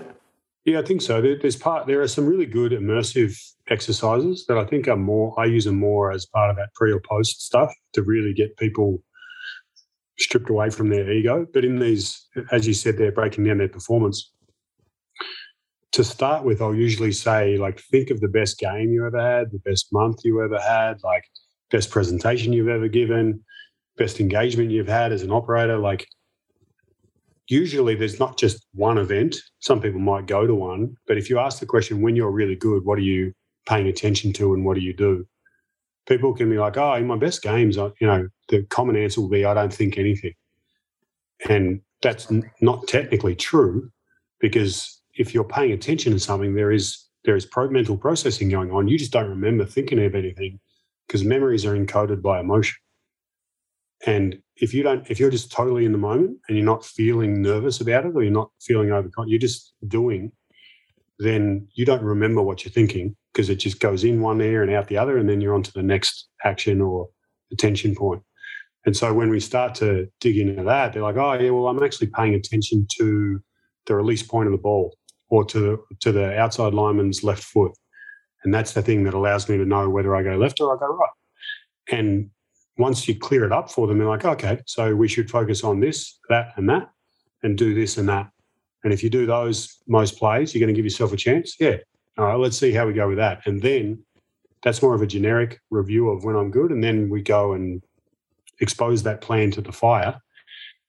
[0.64, 1.20] Yeah, I think so.
[1.20, 1.86] There's part.
[1.86, 3.34] There are some really good immersive
[3.70, 5.38] exercises that I think are more.
[5.38, 8.56] I use them more as part of that pre or post stuff to really get
[8.56, 9.02] people
[10.18, 11.46] stripped away from their ego.
[11.52, 14.30] But in these, as you said, they're breaking down their performance.
[15.92, 19.50] To start with, I'll usually say, like, think of the best game you ever had,
[19.50, 21.24] the best month you ever had, like,
[21.70, 23.42] best presentation you've ever given,
[23.96, 25.78] best engagement you've had as an operator.
[25.78, 26.06] Like,
[27.48, 29.36] usually there's not just one event.
[29.60, 32.56] Some people might go to one, but if you ask the question, when you're really
[32.56, 33.32] good, what are you
[33.66, 35.26] paying attention to and what do you do?
[36.06, 39.28] People can be like, oh, in my best games, you know, the common answer will
[39.28, 40.34] be, I don't think anything.
[41.48, 43.90] And that's not technically true
[44.40, 48.70] because if you're paying attention to something, there is there is pro- mental processing going
[48.70, 48.88] on.
[48.88, 50.60] You just don't remember thinking of anything
[51.06, 52.76] because memories are encoded by emotion.
[54.06, 57.42] And if you don't, if you're just totally in the moment and you're not feeling
[57.42, 60.30] nervous about it or you're not feeling overconfident, you're just doing,
[61.18, 64.72] then you don't remember what you're thinking because it just goes in one ear and
[64.72, 67.08] out the other, and then you're on to the next action or
[67.52, 68.22] attention point.
[68.86, 71.82] And so when we start to dig into that, they're like, oh yeah, well, I'm
[71.82, 73.40] actually paying attention to
[73.86, 74.94] the release point of the ball
[75.30, 77.72] or to the, to the outside lineman's left foot.
[78.44, 80.78] And that's the thing that allows me to know whether I go left or I
[80.78, 81.10] go right.
[81.90, 82.30] And
[82.76, 85.80] once you clear it up for them, they're like, okay, so we should focus on
[85.80, 86.90] this, that, and that,
[87.42, 88.30] and do this and that.
[88.84, 91.56] And if you do those most plays, you're going to give yourself a chance.
[91.58, 91.76] Yeah.
[92.16, 93.46] All right, let's see how we go with that.
[93.46, 94.04] And then
[94.62, 96.70] that's more of a generic review of when I'm good.
[96.70, 97.82] And then we go and
[98.60, 100.14] expose that plan to the fire.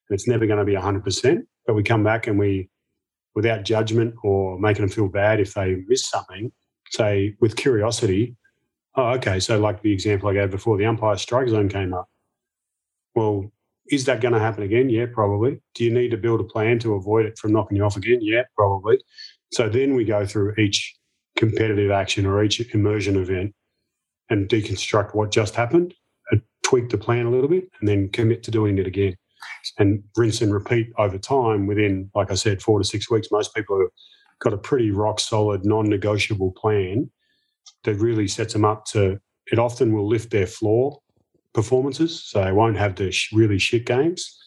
[0.09, 2.69] And it's never going to be 100%, but we come back and we,
[3.39, 6.51] without judgment or making them feel bad if they miss something,
[6.91, 8.35] say with curiosity,
[8.95, 9.39] Oh, okay.
[9.39, 12.09] So, like the example I gave before, the umpire strike zone came up.
[13.15, 13.49] Well,
[13.87, 14.89] is that going to happen again?
[14.89, 15.61] Yeah, probably.
[15.75, 18.19] Do you need to build a plan to avoid it from knocking you off again?
[18.21, 18.99] Yeah, probably.
[19.53, 20.95] So then we go through each
[21.37, 23.55] competitive action or each immersion event
[24.29, 25.93] and deconstruct what just happened,
[26.63, 29.15] tweak the plan a little bit, and then commit to doing it again.
[29.77, 33.29] And rinse and repeat over time within, like I said, four to six weeks.
[33.31, 33.89] Most people have
[34.39, 37.09] got a pretty rock solid, non negotiable plan
[37.83, 39.19] that really sets them up to,
[39.51, 40.99] it often will lift their floor
[41.53, 42.23] performances.
[42.23, 44.37] So they won't have the sh- really shit games.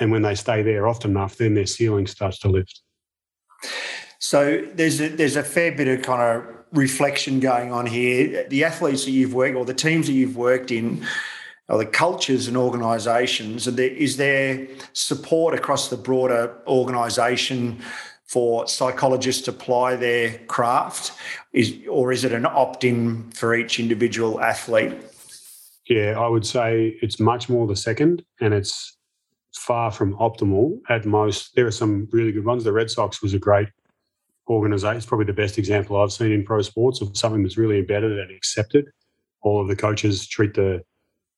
[0.00, 2.80] And when they stay there often enough, then their ceiling starts to lift.
[4.18, 8.46] So there's a, there's a fair bit of kind of reflection going on here.
[8.48, 11.06] The athletes that you've worked or the teams that you've worked in,
[11.72, 17.80] or the cultures and organisations, and is there support across the broader organisation
[18.26, 21.12] for psychologists to apply their craft,
[21.54, 24.92] is or is it an opt-in for each individual athlete?
[25.88, 28.98] Yeah, I would say it's much more the second, and it's
[29.54, 31.54] far from optimal at most.
[31.56, 32.64] There are some really good ones.
[32.64, 33.68] The Red Sox was a great
[34.46, 34.98] organization.
[34.98, 38.18] It's probably the best example I've seen in pro sports of something that's really embedded
[38.18, 38.84] and accepted.
[39.40, 40.82] All of the coaches treat the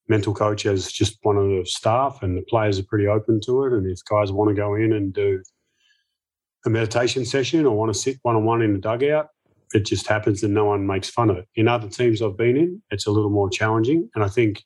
[0.09, 3.65] mental coach as just one of the staff, and the players are pretty open to
[3.65, 3.73] it.
[3.73, 5.43] And if guys want to go in and do
[6.67, 9.29] a meditation session or want to sit one on one in the dugout,
[9.73, 11.49] it just happens and no one makes fun of it.
[11.57, 14.09] In other teams I've been in, it's a little more challenging.
[14.15, 14.63] And I think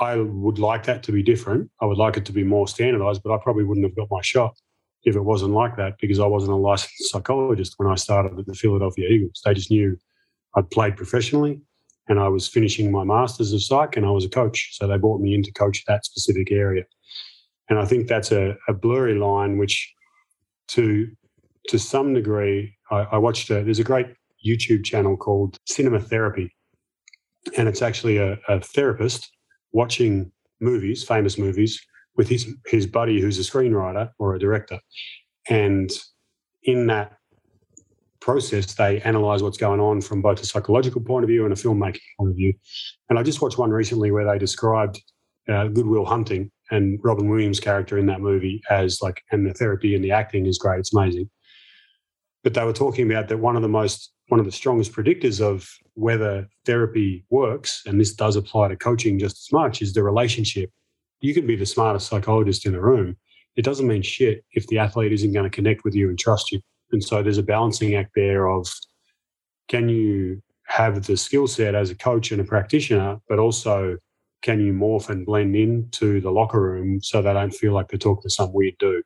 [0.00, 1.70] I would like that to be different.
[1.80, 4.20] I would like it to be more standardized, but I probably wouldn't have got my
[4.22, 4.56] shot
[5.04, 8.46] if it wasn't like that because I wasn't a licensed psychologist when I started at
[8.46, 9.40] the Philadelphia Eagles.
[9.44, 9.96] They just knew
[10.54, 11.60] I'd played professionally
[12.08, 14.70] and I was finishing my masters of psych and I was a coach.
[14.72, 16.84] So they brought me in to coach that specific area.
[17.68, 19.92] And I think that's a, a blurry line, which
[20.68, 21.08] to
[21.68, 23.50] to some degree, I, I watched.
[23.50, 24.06] A, there's a great
[24.46, 26.54] YouTube channel called Cinema Therapy,
[27.56, 29.28] and it's actually a, a therapist
[29.72, 31.84] watching movies, famous movies,
[32.16, 34.78] with his his buddy who's a screenwriter or a director,
[35.48, 35.90] and
[36.62, 37.16] in that
[38.26, 41.56] process, they analyze what's going on from both a psychological point of view and a
[41.56, 42.52] filmmaking point of view.
[43.08, 45.00] And I just watched one recently where they described
[45.48, 49.54] uh, Good Will Hunting and Robin Williams' character in that movie as like, and the
[49.54, 50.80] therapy and the acting is great.
[50.80, 51.30] It's amazing.
[52.42, 55.40] But they were talking about that one of the most, one of the strongest predictors
[55.40, 60.02] of whether therapy works, and this does apply to coaching just as much, is the
[60.02, 60.68] relationship.
[61.20, 63.16] You can be the smartest psychologist in the room.
[63.54, 66.50] It doesn't mean shit if the athlete isn't going to connect with you and trust
[66.50, 66.60] you.
[66.92, 68.68] And so there's a balancing act there of
[69.68, 73.96] can you have the skill set as a coach and a practitioner, but also
[74.42, 77.98] can you morph and blend into the locker room so they don't feel like they're
[77.98, 79.02] talking to some weird dude?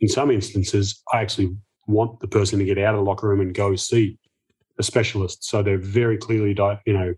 [0.00, 1.56] In some instances, I actually
[1.86, 4.18] want the person to get out of the locker room and go see
[4.78, 5.44] a specialist.
[5.44, 6.56] So they're very clearly,
[6.86, 7.14] you know,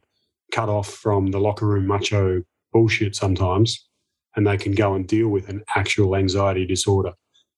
[0.52, 2.42] cut off from the locker room macho
[2.72, 3.88] bullshit sometimes,
[4.36, 7.12] and they can go and deal with an actual anxiety disorder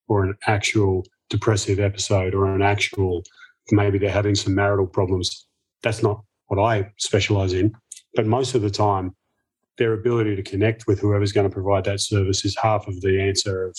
[0.09, 3.23] or an actual depressive episode or an actual
[3.73, 5.47] maybe they're having some marital problems.
[5.83, 7.75] That's not what I specialize in.
[8.15, 9.15] But most of the time,
[9.79, 13.21] their ability to connect with whoever's going to provide that service is half of the
[13.21, 13.77] answer of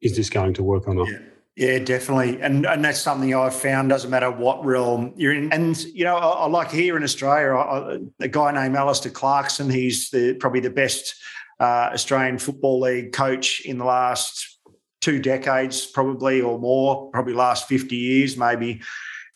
[0.00, 1.08] is this going to work or not?
[1.08, 1.18] Yeah.
[1.56, 3.90] Yeah, definitely, and and that's something I've found.
[3.90, 8.00] Doesn't matter what realm you're in, and you know, I, I like here in Australia,
[8.18, 9.68] a guy named Alastair Clarkson.
[9.68, 11.16] He's the probably the best
[11.58, 14.49] uh, Australian football league coach in the last
[15.00, 18.80] two decades, probably or more, probably last fifty years, maybe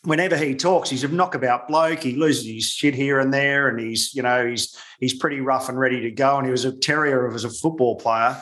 [0.05, 2.03] whenever he talks, he's a knockabout bloke.
[2.03, 5.69] He loses his shit here and there, and he's you know he's he's pretty rough
[5.69, 6.37] and ready to go.
[6.37, 8.37] And he was a terrier of as a football player,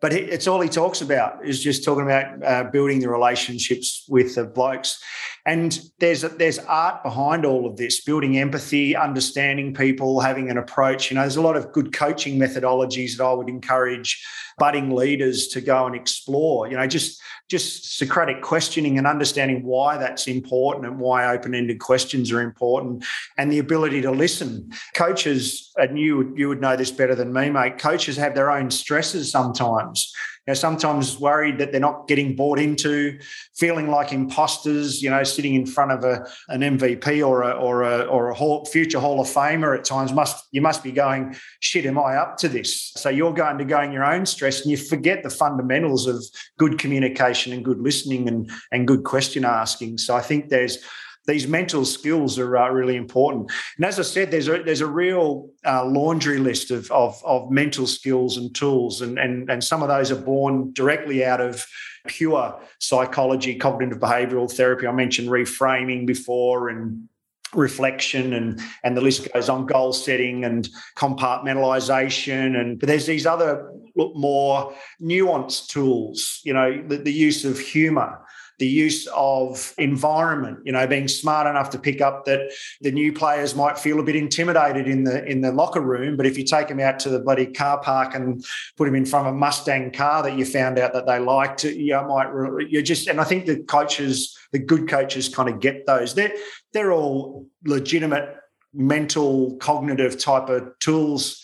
[0.00, 4.34] but it's all he talks about is just talking about uh, building the relationships with
[4.34, 5.02] the blokes.
[5.46, 11.10] And there's there's art behind all of this, building empathy, understanding people, having an approach.
[11.10, 14.24] You know, there's a lot of good coaching methodologies that I would encourage
[14.56, 16.68] budding leaders to go and explore.
[16.68, 17.20] You know, just
[17.50, 23.04] just Socratic questioning and understanding why that's important and why open-ended questions are important,
[23.36, 24.70] and the ability to listen.
[24.94, 27.76] Coaches, and you you would know this better than me, mate.
[27.78, 30.10] Coaches have their own stresses sometimes
[30.46, 33.18] you know, sometimes worried that they're not getting bought into,
[33.54, 37.82] feeling like imposters, you know, sitting in front of a, an MVP or a, or
[37.82, 41.34] a, or a hall, future Hall of Famer at times must, you must be going,
[41.60, 42.92] shit, am I up to this?
[42.96, 46.22] So you're going to go in your own stress and you forget the fundamentals of
[46.58, 49.98] good communication and good listening and, and good question asking.
[49.98, 50.78] So I think there's,
[51.26, 53.50] these mental skills are uh, really important.
[53.76, 57.50] And as I said, there's a there's a real uh, laundry list of, of, of
[57.50, 61.64] mental skills and tools, and, and and some of those are born directly out of
[62.06, 64.86] pure psychology, cognitive behavioral therapy.
[64.86, 67.08] I mentioned reframing before, and
[67.54, 73.26] reflection and and the list goes on goal setting and compartmentalization and but there's these
[73.26, 78.18] other more nuanced tools you know the, the use of humor
[78.58, 83.12] the use of environment, you know, being smart enough to pick up that the new
[83.12, 86.44] players might feel a bit intimidated in the in the locker room, but if you
[86.44, 88.44] take them out to the bloody car park and
[88.76, 91.64] put them in front of a Mustang car that you found out that they liked,
[91.64, 92.30] you know, might
[92.68, 96.14] you just and I think the coaches, the good coaches, kind of get those.
[96.14, 96.32] They're
[96.72, 98.36] they're all legitimate
[98.72, 101.43] mental cognitive type of tools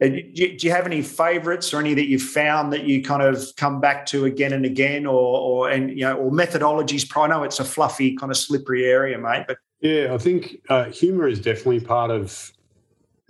[0.00, 3.80] do you have any favorites or any that you've found that you kind of come
[3.80, 7.58] back to again and again or or and you know or methodologies i know it's
[7.58, 11.80] a fluffy kind of slippery area mate but yeah i think uh, humor is definitely
[11.80, 12.52] part of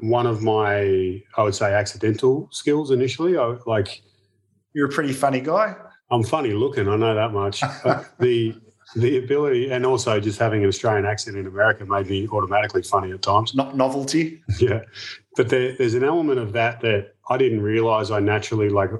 [0.00, 4.02] one of my i would say accidental skills initially I, like
[4.74, 5.74] you're a pretty funny guy
[6.10, 7.60] i'm funny looking i know that much
[8.18, 8.54] the
[8.96, 13.12] the ability and also just having an Australian accent in America made me automatically funny
[13.12, 13.54] at times.
[13.54, 14.42] Not novelty.
[14.58, 14.80] Yeah.
[15.38, 18.90] But there, there's an element of that that I didn't realize I naturally like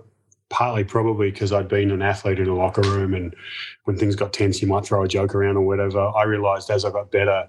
[0.51, 3.35] partly probably because I'd been an athlete in a locker room and
[3.85, 5.99] when things got tense you might throw a joke around or whatever.
[5.99, 7.49] I realized as I got better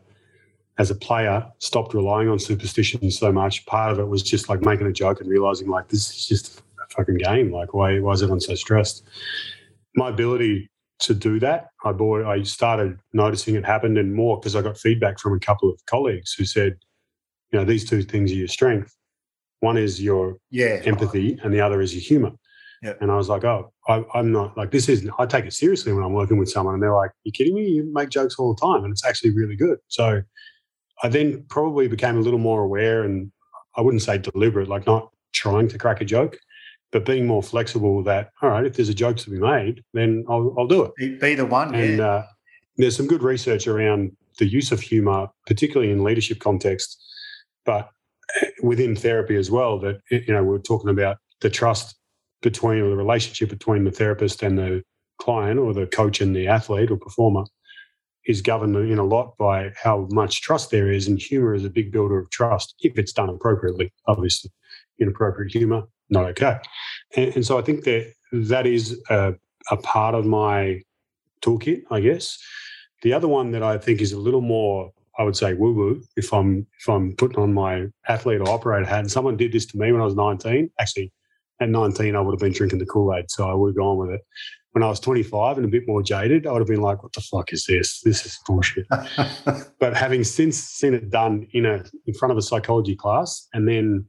[0.80, 3.64] as a player, stopped relying on superstition so much.
[3.68, 6.64] Part of it was just like making a joke and realizing like this is just
[6.84, 7.52] a fucking game.
[7.52, 9.04] Like why why is everyone so stressed?
[9.94, 10.68] My ability
[11.02, 11.70] to do that.
[11.86, 15.40] I bought, I started noticing it happened and more because I got feedback from a
[15.40, 16.80] couple of colleagues who said,
[17.52, 18.96] you know, these two things are your strength.
[19.62, 20.82] One is your yeah.
[20.86, 22.32] empathy and the other is your humor.
[22.82, 22.94] Yeah.
[23.02, 25.92] And I was like, oh, I, am not like this Isn't I take it seriously
[25.92, 27.68] when I'm working with someone and they're like, "You're kidding me?
[27.68, 29.80] You make jokes all the time and it's actually really good.
[29.88, 30.22] So
[31.04, 33.32] I then probably became a little more aware and
[33.76, 36.38] I wouldn't say deliberate, like not trying to crack a joke,
[36.92, 40.26] but being more flexible that all right if there's a joke to be made then
[40.30, 42.06] i'll, I'll do it be, be the one and yeah.
[42.06, 42.26] uh,
[42.78, 47.04] there's some good research around the use of humor particularly in leadership context
[47.70, 47.90] but
[48.42, 51.96] eh, within therapy as well that you know we're talking about the trust
[52.42, 54.84] between or the relationship between the therapist and the
[55.20, 57.44] client or the coach and the athlete or performer
[58.26, 61.70] is governed in a lot by how much trust there is and humor is a
[61.70, 64.52] big builder of trust if it's done appropriately obviously
[65.00, 66.58] inappropriate humor not okay.
[67.16, 69.36] And, and so I think that that is a,
[69.70, 70.82] a part of my
[71.42, 72.38] toolkit, I guess.
[73.02, 76.02] The other one that I think is a little more, I would say, woo woo.
[76.16, 79.66] If I'm if I'm putting on my athlete or operator hat, and someone did this
[79.68, 80.72] to me when I was 19.
[80.80, 81.12] Actually,
[81.60, 83.98] at 19, I would have been drinking the Kool Aid, so I would have gone
[83.98, 84.22] with it.
[84.72, 87.12] When I was 25 and a bit more jaded, I would have been like, "What
[87.12, 88.00] the fuck is this?
[88.02, 88.88] This is bullshit."
[89.80, 93.68] but having since seen it done in a in front of a psychology class, and
[93.68, 94.06] then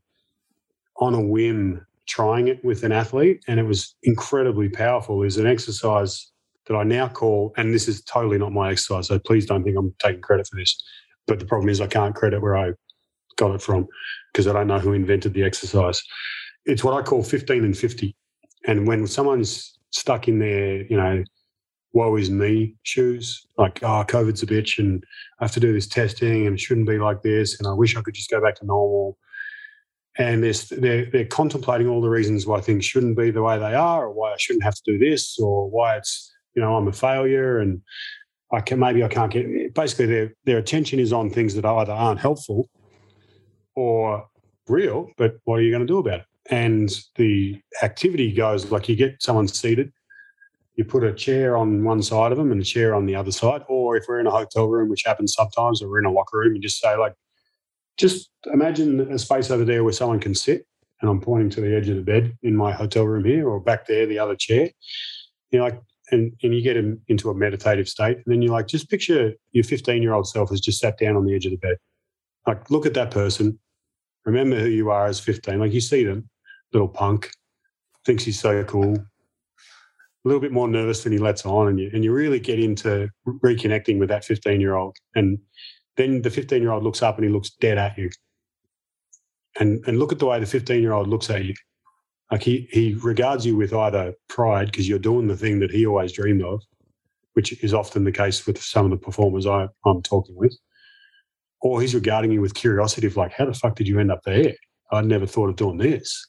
[1.01, 5.25] on a whim trying it with an athlete, and it was incredibly powerful.
[5.25, 6.31] Is an exercise
[6.71, 9.77] that I now call, and this is totally not my exercise, so please don't think
[9.77, 10.81] I'm taking credit for this,
[11.27, 12.71] But the problem is I can't credit where I
[13.37, 13.89] got it from
[14.33, 16.01] because I don't know who invented the exercise.
[16.66, 18.14] It's what I call 15 and 50.
[18.68, 21.25] And when someone's stuck in their, you know,
[21.93, 25.03] woe is me shoes, like, oh, COVID's a bitch and
[25.41, 27.59] I have to do this testing and it shouldn't be like this.
[27.59, 29.18] And I wish I could just go back to normal.
[30.18, 33.75] And they're, they're, they're contemplating all the reasons why things shouldn't be the way they
[33.75, 36.89] are or why I shouldn't have to do this or why it's, you know, I'm
[36.89, 37.83] a failure and
[38.53, 41.93] I can, maybe I can't get, basically their, their attention is on things that either
[41.93, 42.69] aren't helpful
[43.77, 44.27] or
[44.69, 46.27] real, but what are you going to do about it?
[46.51, 49.93] And the activity goes like you get someone seated,
[50.75, 53.31] you put a chair on one side of them and a chair on the other
[53.31, 53.63] side.
[53.69, 56.39] Or if we're in a hotel room, which happens sometimes, or we're in a locker
[56.39, 57.15] room, you just say, like,
[57.99, 60.67] just imagine a space over there where someone can sit.
[61.01, 63.61] And I'm pointing to the edge of the bed in my hotel room here, or
[63.61, 64.71] back there, the other chair.
[65.51, 65.81] You know, like,
[66.11, 68.17] and, and you get them into a meditative state.
[68.17, 71.17] And then you're like, just picture your 15 year old self has just sat down
[71.17, 71.77] on the edge of the bed.
[72.47, 73.59] Like, look at that person.
[74.25, 75.59] Remember who you are as 15.
[75.59, 76.29] Like, you see them,
[76.73, 77.31] little punk,
[78.05, 81.91] thinks he's so cool, a little bit more nervous than he lets on, and you
[81.93, 84.97] and you really get into reconnecting with that 15 year old.
[85.15, 85.39] And
[85.97, 88.11] then the 15 year old looks up and he looks dead at you.
[89.59, 91.55] And and look at the way the 15 year old looks at you.
[92.31, 95.87] Like he he regards you with either pride because you're doing the thing that he
[95.87, 96.62] always dreamed of,
[97.33, 100.57] which is often the case with some of the performers I, I'm talking with,
[101.61, 104.22] or he's regarding you with curiosity of like, how the fuck did you end up
[104.24, 104.55] there?
[104.93, 106.28] I'd never thought of doing this.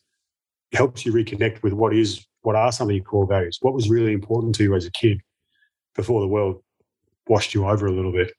[0.72, 3.60] It helps you reconnect with what is what are some of your core values?
[3.62, 5.22] What was really important to you as a kid
[5.96, 6.64] before the world
[7.28, 8.34] washed you over a little bit?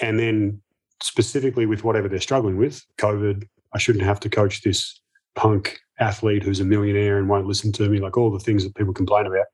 [0.00, 0.60] And then
[1.02, 5.00] specifically with whatever they're struggling with, COVID, I shouldn't have to coach this
[5.34, 8.74] punk athlete who's a millionaire and won't listen to me, like all the things that
[8.74, 9.46] people complain about.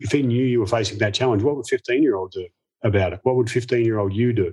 [0.00, 2.46] If he knew you were facing that challenge, what would 15 year old do
[2.82, 3.20] about it?
[3.22, 4.52] What would 15 year old you do?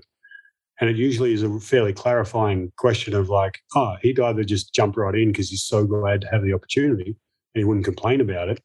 [0.80, 4.98] And it usually is a fairly clarifying question of like, oh, he'd either just jump
[4.98, 7.16] right in because he's so glad to have the opportunity, and
[7.60, 8.62] he wouldn't complain about it.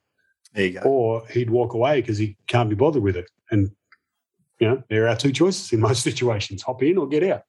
[0.55, 0.81] There you go.
[0.81, 3.31] Or he'd walk away because he can't be bothered with it.
[3.53, 3.71] And,
[4.59, 7.43] you know, there are two choices in most situations hop in or get out.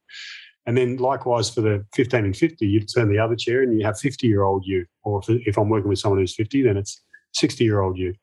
[0.65, 3.85] And then likewise for the 15 and 50, you turn the other chair and you
[3.85, 4.85] have 50 year old you.
[5.03, 7.01] Or if, if I'm working with someone who's 50, then it's
[7.33, 8.13] 60 year old you.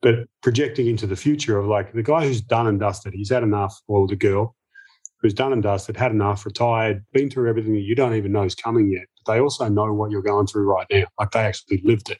[0.00, 3.42] But projecting into the future of like the guy who's done and dusted, he's had
[3.42, 4.54] enough, or the girl
[5.20, 8.44] who's done and dusted, had enough, retired, been through everything that you don't even know
[8.44, 9.06] is coming yet.
[9.24, 11.04] But they also know what you're going through right now.
[11.18, 12.18] Like they actually lived it.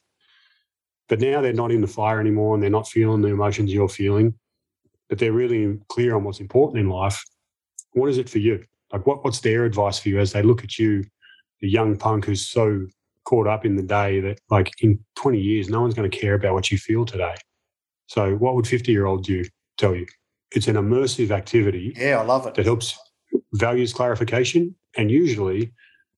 [1.09, 3.89] But now they're not in the fire anymore and they're not feeling the emotions you're
[3.89, 4.35] feeling,
[5.09, 7.23] but they're really clear on what's important in life.
[7.93, 8.64] What is it for you?
[8.93, 11.05] Like, what, what's their advice for you as they look at you,
[11.61, 12.86] the young punk who's so
[13.24, 16.34] caught up in the day that, like, in 20 years, no one's going to care
[16.34, 17.34] about what you feel today.
[18.07, 19.45] So, what would 50 year old you
[19.76, 20.07] tell you?
[20.53, 21.93] It's an immersive activity.
[21.97, 22.55] Yeah, I love it.
[22.55, 22.99] That helps
[23.53, 25.72] values clarification and usually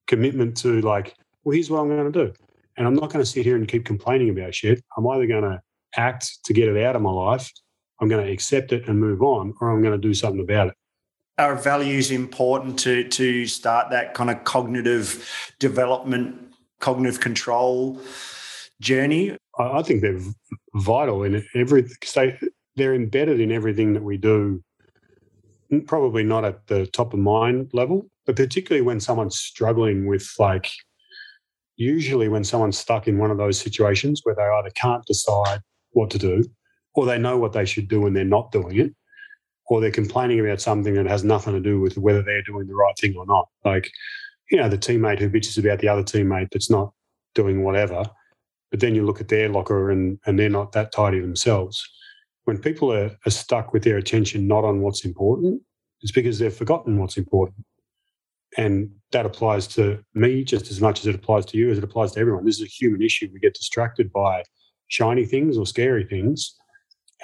[0.07, 2.33] commitment to, like, well, here's what I'm going to do.
[2.77, 4.83] And I'm not going to sit here and keep complaining about shit.
[4.97, 5.61] I'm either going to
[5.97, 7.51] act to get it out of my life,
[8.01, 10.68] I'm going to accept it and move on, or I'm going to do something about
[10.68, 10.75] it.
[11.41, 17.99] Are values important to to start that kind of cognitive development, cognitive control
[18.80, 19.38] journey?
[19.59, 20.20] I, think they're
[20.74, 21.88] vital in every.
[22.14, 22.38] They,
[22.76, 24.62] they're embedded in everything that we do.
[25.86, 30.70] Probably not at the top of mind level, but particularly when someone's struggling with like
[31.76, 35.61] usually when someone's stuck in one of those situations where they either can't decide
[35.93, 36.45] what to do
[36.95, 38.95] or they know what they should do and they're not doing it
[39.71, 42.75] or they're complaining about something that has nothing to do with whether they're doing the
[42.75, 43.91] right thing or not like
[44.51, 46.93] you know the teammate who bitches about the other teammate that's not
[47.35, 48.05] doing whatever
[48.71, 51.83] but then you look at their locker and and they're not that tidy themselves
[52.45, 55.62] when people are, are stuck with their attention not on what's important
[56.03, 57.64] it's because they've forgotten what's important
[58.57, 61.85] and that applies to me just as much as it applies to you as it
[61.85, 62.45] applies to everyone.
[62.45, 63.29] This is a human issue.
[63.33, 64.43] We get distracted by
[64.89, 66.57] shiny things or scary things,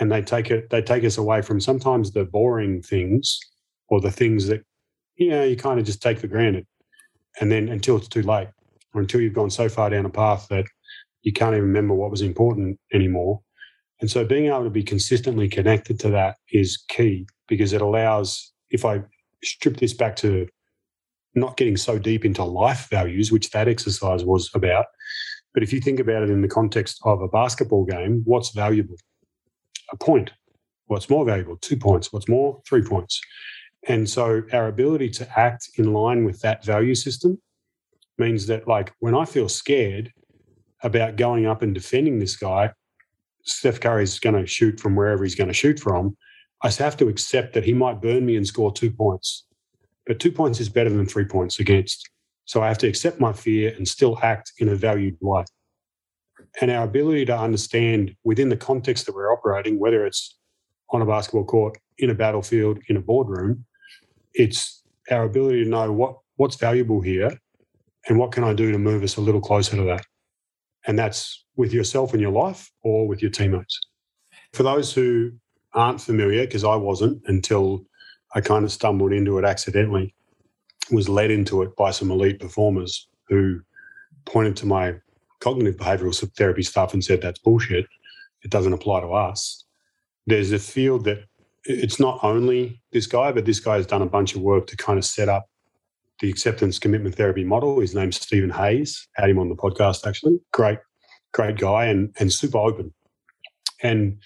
[0.01, 0.70] and they take it.
[0.70, 3.38] They take us away from sometimes the boring things
[3.88, 4.62] or the things that
[5.16, 6.66] you know you kind of just take for granted,
[7.40, 8.49] and then until it's too late
[8.94, 10.64] or until you've gone so far down a path that
[11.22, 13.40] you can't even remember what was important anymore.
[14.01, 18.53] And so being able to be consistently connected to that is key because it allows.
[18.70, 19.03] If I
[19.42, 20.49] strip this back to
[21.36, 24.86] not getting so deep into life values, which that exercise was about.
[25.55, 28.97] But if you think about it in the context of a basketball game, what's valuable?
[29.93, 30.32] A point.
[30.87, 31.57] What's more valuable?
[31.57, 32.12] Two points.
[32.12, 32.61] What's more?
[32.66, 33.20] Three points.
[33.89, 37.41] And so our ability to act in line with that value system
[38.18, 40.12] means that, like, when I feel scared
[40.82, 42.72] about going up and defending this guy,
[43.45, 46.16] Steph Curry's going to shoot from wherever he's going to shoot from.
[46.62, 49.47] I have to accept that he might burn me and score two points
[50.07, 52.09] but two points is better than three points against.
[52.45, 55.45] So I have to accept my fear and still act in a valued way.
[56.61, 60.38] And our ability to understand within the context that we're operating, whether it's
[60.90, 63.64] on a basketball court, in a battlefield, in a boardroom,
[64.34, 67.38] it's our ability to know what, what's valuable here
[68.09, 70.04] and what can I do to move us a little closer to that.
[70.86, 73.78] And that's with yourself in your life or with your teammates.
[74.52, 75.32] For those who
[75.74, 77.84] aren't familiar, because I wasn't until
[78.34, 80.14] I kind of stumbled into it accidentally,
[80.90, 83.61] was led into it by some elite performers who
[84.24, 84.94] pointed to my
[85.41, 87.87] cognitive behavioral therapy stuff and said that's bullshit.
[88.43, 89.64] It doesn't apply to us.
[90.26, 91.24] There's a field that
[91.64, 94.76] it's not only this guy, but this guy has done a bunch of work to
[94.76, 95.49] kind of set up
[96.20, 97.80] the acceptance commitment therapy model.
[97.80, 99.09] His name's Steven Hayes.
[99.14, 100.39] Had him on the podcast actually.
[100.53, 100.78] Great,
[101.32, 102.95] great guy and and super open.
[103.82, 104.18] And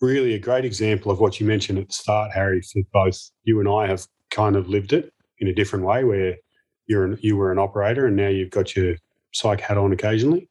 [0.00, 3.60] really a great example of what you mentioned at the start, Harry, for both you
[3.60, 6.36] and I have kind of lived it in a different way where
[6.86, 8.96] you're an, you were an operator and now you've got your
[9.32, 10.48] psych hat on occasionally.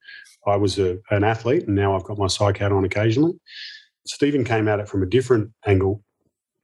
[0.48, 3.40] I was a, an athlete and now I've got my psych hat on occasionally.
[4.06, 6.04] Steven came at it from a different angle.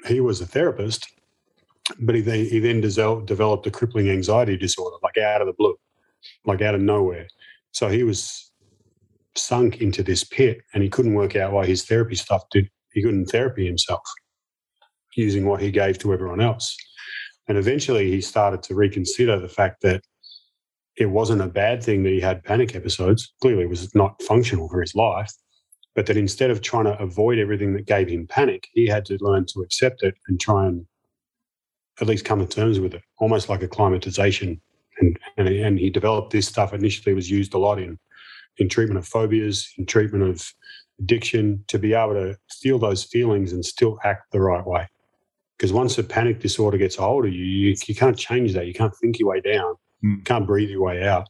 [0.07, 1.07] He was a therapist,
[1.99, 5.75] but he, he then developed a crippling anxiety disorder, like out of the blue,
[6.45, 7.27] like out of nowhere.
[7.71, 8.51] So he was
[9.35, 12.69] sunk into this pit and he couldn't work out why his therapy stuff did.
[12.93, 14.01] He couldn't therapy himself
[15.15, 16.75] using what he gave to everyone else.
[17.47, 20.01] And eventually he started to reconsider the fact that
[20.97, 23.33] it wasn't a bad thing that he had panic episodes.
[23.41, 25.31] Clearly, it was not functional for his life.
[25.93, 29.17] But that instead of trying to avoid everything that gave him panic, he had to
[29.21, 30.85] learn to accept it and try and
[32.01, 34.59] at least come to terms with it, almost like acclimatization.
[34.99, 37.97] And, and, and he developed this stuff initially was used a lot in,
[38.57, 40.53] in treatment of phobias, in treatment of
[40.99, 44.87] addiction, to be able to feel those feelings and still act the right way.
[45.57, 48.67] Because once a panic disorder gets a hold of you, you, you can't change that.
[48.67, 49.75] You can't think your way down.
[50.03, 50.25] Mm.
[50.25, 51.27] Can't breathe your way out.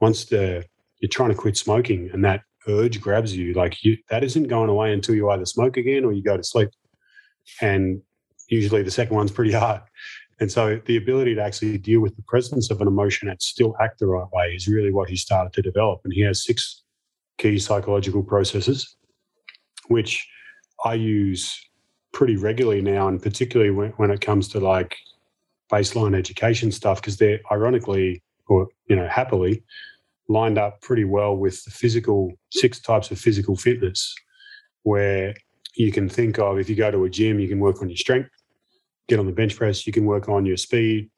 [0.00, 0.64] Once the
[1.00, 4.70] you're trying to quit smoking and that urge grabs you, like you, that isn't going
[4.70, 6.70] away until you either smoke again or you go to sleep.
[7.60, 8.00] And
[8.48, 9.82] usually the second one's pretty hard.
[10.38, 13.74] And so the ability to actually deal with the presence of an emotion and still
[13.80, 16.00] act the right way is really what he started to develop.
[16.04, 16.82] And he has six
[17.38, 18.96] key psychological processes,
[19.88, 20.28] which
[20.84, 21.58] I use
[22.12, 24.96] pretty regularly now, and particularly when, when it comes to like
[25.72, 29.62] baseline education stuff, because they're ironically or you know happily
[30.28, 34.14] lined up pretty well with the physical six types of physical fitness,
[34.82, 35.34] where
[35.76, 37.96] you can think of if you go to a gym, you can work on your
[37.96, 38.30] strength,
[39.08, 41.10] get on the bench press, you can work on your speed,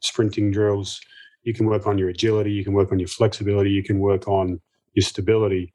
[0.00, 1.00] sprinting drills,
[1.42, 4.26] you can work on your agility, you can work on your flexibility, you can work
[4.26, 4.60] on
[4.94, 5.72] your stability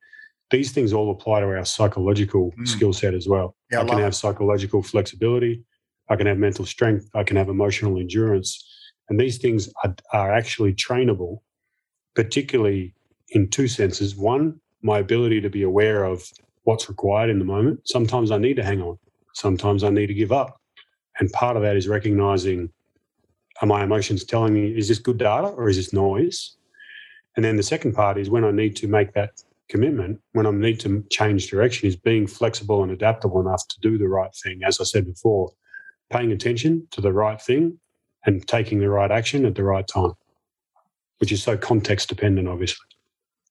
[0.52, 2.68] these things all apply to our psychological mm.
[2.68, 3.56] skill set as well.
[3.72, 5.64] Yeah, I, I can have psychological flexibility.
[6.12, 7.10] I can have mental strength.
[7.16, 8.68] I can have emotional endurance.
[9.10, 11.40] And these things are, are actually trainable,
[12.16, 12.94] particularly
[13.30, 14.16] in two senses.
[14.16, 16.30] One, my ability to be aware of
[16.64, 17.80] what's required in the moment.
[17.86, 19.00] Sometimes I need to hang on.
[19.34, 20.60] Sometimes I need to give up.
[21.20, 22.70] And part of that is recognizing
[23.62, 26.58] are my emotions telling me, is this good data or is this noise?
[27.36, 29.32] And then the second part is when I need to make that
[29.72, 33.98] commitment when I need to change direction is being flexible and adaptable enough to do
[33.98, 34.60] the right thing.
[34.66, 35.50] As I said before,
[36.12, 37.80] paying attention to the right thing
[38.26, 40.14] and taking the right action at the right time,
[41.20, 42.86] which is so context dependent, obviously.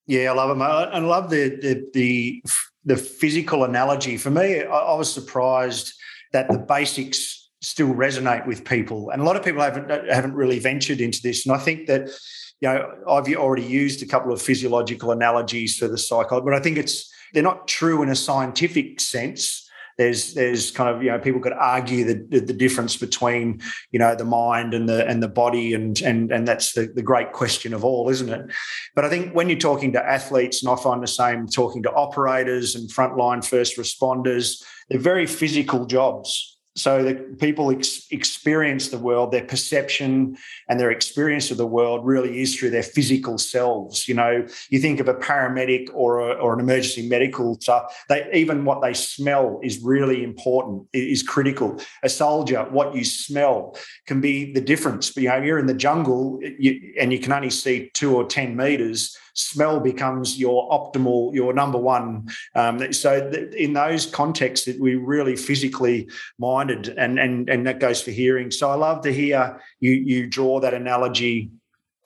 [0.07, 0.61] Yeah, I love it.
[0.61, 2.43] I love the, the the
[2.85, 4.17] the, physical analogy.
[4.17, 5.93] For me, I, I was surprised
[6.33, 10.59] that the basics still resonate with people, and a lot of people haven't haven't really
[10.59, 11.47] ventured into this.
[11.47, 12.09] And I think that
[12.61, 16.61] you know, I've already used a couple of physiological analogies for the cycle, but I
[16.61, 19.69] think it's they're not true in a scientific sense.
[19.99, 23.61] There's there's kind of you know people could argue the, the, difference between
[23.91, 27.03] you know the mind and the and the body and and and that's the, the
[27.03, 28.51] great question of all, isn't it?
[28.95, 31.93] But I think when you're talking to athletes, and I find the same talking to
[31.93, 38.99] operators and frontline first responders, they're very physical jobs so that people ex- experience the
[38.99, 40.37] world their perception
[40.69, 44.47] and their experience of the world really is through their physical selves you know.
[44.71, 48.83] You think of a paramedic or, a, or an emergency medical stuff they even what
[48.83, 51.81] they smell is really important is critical.
[52.03, 53.77] A soldier what you smell
[54.07, 55.17] can be the difference.
[55.17, 58.57] You know you're in the jungle you, and you can only see two or ten
[58.57, 62.29] meters smell becomes your optimal, your number one.
[62.55, 66.09] Um, so th- in those contexts, that we really physically
[66.39, 68.51] minded, and and and that goes for hearing.
[68.51, 71.51] So I love to hear you you draw that analogy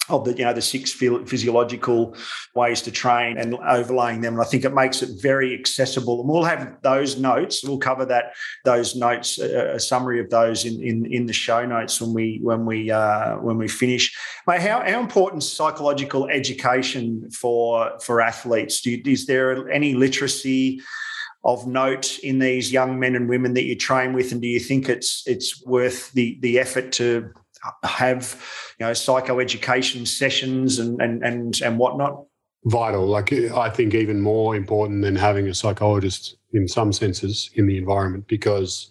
[0.09, 2.17] of the you know the six physiological
[2.55, 4.35] ways to train and overlaying them.
[4.35, 6.21] And i think it makes it very accessible.
[6.21, 7.65] And we'll have those notes.
[7.65, 8.35] We'll cover that
[8.65, 12.65] those notes a, summary of those in, in in the show notes when we when
[12.65, 14.15] we uh, when we finish.
[14.47, 18.85] How, how important psychological education for for athletes?
[18.85, 20.81] You, is there any literacy
[21.45, 24.33] of note in these young men and women that you train with?
[24.33, 27.31] And do you think it's it's worth the the effort to
[27.85, 28.41] have
[28.79, 32.25] you know psychoeducation sessions and and and and whatnot?
[32.65, 33.07] Vital.
[33.07, 37.77] Like I think even more important than having a psychologist in some senses in the
[37.77, 38.91] environment because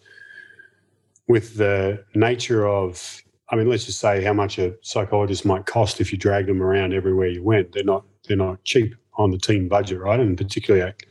[1.28, 6.01] with the nature of I mean, let's just say how much a psychologist might cost
[6.01, 7.71] if you drag them around everywhere you went.
[7.71, 10.19] They're not they're not cheap on the team budget, right?
[10.19, 11.03] And particularly at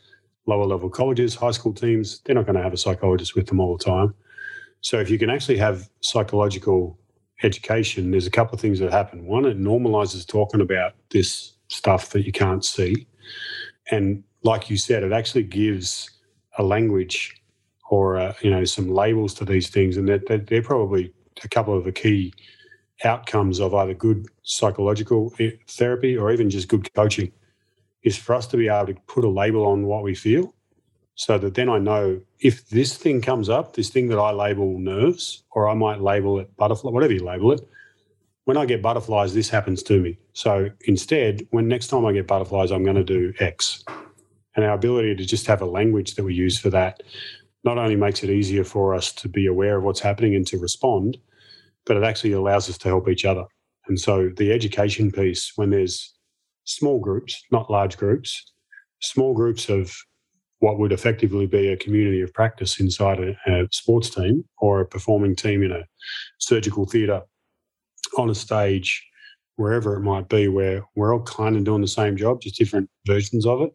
[0.46, 3.60] lower level colleges, high school teams, they're not going to have a psychologist with them
[3.60, 4.14] all the time.
[4.80, 6.98] So if you can actually have psychological
[7.42, 9.26] education, there's a couple of things that happen.
[9.26, 13.06] One, it normalizes talking about this stuff that you can't see.
[13.90, 16.10] And like you said, it actually gives
[16.58, 17.34] a language
[17.90, 21.12] or a, you know some labels to these things, and that they're, they're probably
[21.44, 22.32] a couple of the key
[23.04, 27.32] outcomes of either good psychological eh, therapy or even just good coaching
[28.02, 30.54] is for us to be able to put a label on what we feel
[31.14, 34.78] so that then I know if this thing comes up, this thing that I label
[34.78, 37.60] nerves, or I might label it butterfly, whatever you label it,
[38.44, 40.18] when I get butterflies, this happens to me.
[40.32, 43.84] So instead, when next time I get butterflies, I'm going to do X.
[44.56, 47.02] And our ability to just have a language that we use for that
[47.64, 50.58] not only makes it easier for us to be aware of what's happening and to
[50.58, 51.16] respond,
[51.86, 53.44] but it actually allows us to help each other.
[53.86, 56.14] And so the education piece, when there's
[56.64, 58.52] small groups, not large groups,
[59.00, 59.94] small groups of
[60.62, 64.86] what would effectively be a community of practice inside a, a sports team or a
[64.86, 65.84] performing team in a
[66.38, 67.20] surgical theatre
[68.16, 69.04] on a stage,
[69.56, 72.88] wherever it might be, where we're all kind of doing the same job, just different
[73.08, 73.72] versions of it,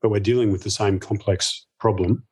[0.00, 2.24] but we're dealing with the same complex problem.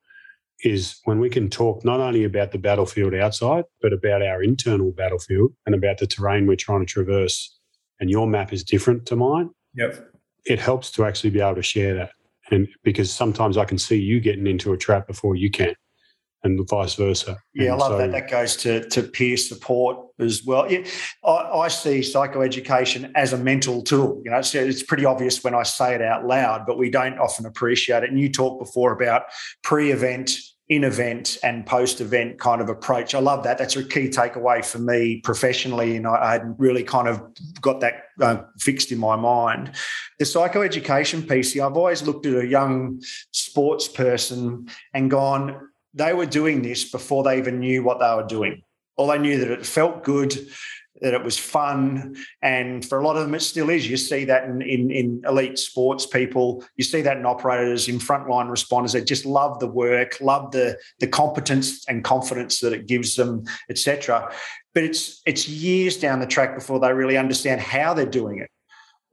[0.64, 4.90] Is when we can talk not only about the battlefield outside, but about our internal
[4.90, 7.59] battlefield and about the terrain we're trying to traverse.
[8.01, 9.51] And your map is different to mine.
[9.74, 10.14] Yep.
[10.47, 12.12] It helps to actually be able to share that
[12.53, 15.74] and because sometimes I can see you getting into a trap before you can,
[16.44, 17.38] and vice versa.
[17.55, 18.12] Yeah, and I love so, that.
[18.12, 20.70] That goes to to peer support as well.
[20.70, 20.86] Yeah,
[21.24, 24.20] I, I, see psychoeducation as a mental tool.
[24.24, 27.18] You know, it's, it's pretty obvious when I say it out loud, but we don't
[27.18, 28.11] often appreciate it.
[28.11, 29.22] And you talked before about
[29.62, 30.32] pre-event
[30.73, 33.14] in event and post event kind of approach.
[33.14, 33.59] I love that.
[33.59, 35.97] That's a key takeaway for me professionally.
[35.97, 37.23] And I, hadn't really kind of
[37.61, 39.73] got that uh, fixed in my mind.
[40.18, 43.03] The psychoeducation piece, I've always looked at a young
[43.33, 48.27] sports person and gone, they were doing this before they even knew what they were
[48.27, 48.62] doing.
[48.97, 50.35] All they knew that it felt good
[51.03, 52.16] that it was fun.
[52.40, 53.88] And for a lot of them, it still is.
[53.88, 57.98] You see that in, in, in, elite sports people, you see that in operators, in
[57.98, 62.86] frontline responders that just love the work, love the, the competence and confidence that it
[62.86, 64.32] gives them, etc.
[64.74, 68.50] But it's it's years down the track before they really understand how they're doing it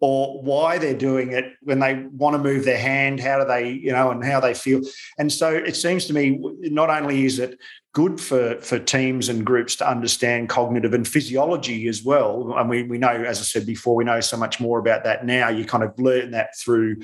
[0.02, 3.70] or why they're doing it when they want to move their hand how do they
[3.70, 4.82] you know and how they feel
[5.18, 7.60] and so it seems to me not only is it
[8.00, 12.54] good for for teams and groups to understand cognitive and physiology as well.
[12.56, 15.26] And we, we know, as I said before, we know so much more about that
[15.26, 15.50] now.
[15.50, 17.02] You kind of learn that through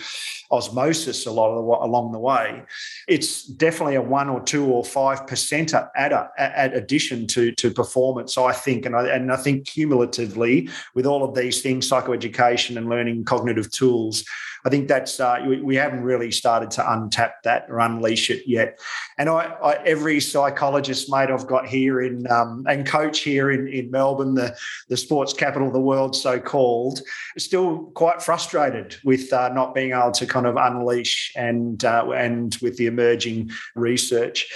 [0.52, 2.64] osmosis a lot of the, along the way.
[3.10, 8.38] It's definitely a one or two or five percent add, add addition to to performance,
[8.38, 8.86] I think.
[8.86, 13.70] And I, and I think cumulatively with all of these things, psychoeducation and learning cognitive
[13.70, 14.24] tools,
[14.66, 18.44] I think that's uh, we, we, haven't really started to untap that or unleash it
[18.48, 18.80] yet.
[19.20, 23.68] And I, I every psychologist mate I've got here in um, and coach here in,
[23.68, 24.56] in Melbourne, the
[24.90, 27.02] the sports capital of the world, so called,
[27.38, 32.58] still quite frustrated with uh, not being able to kind of unleash and uh, and
[32.62, 34.48] with the emerging research.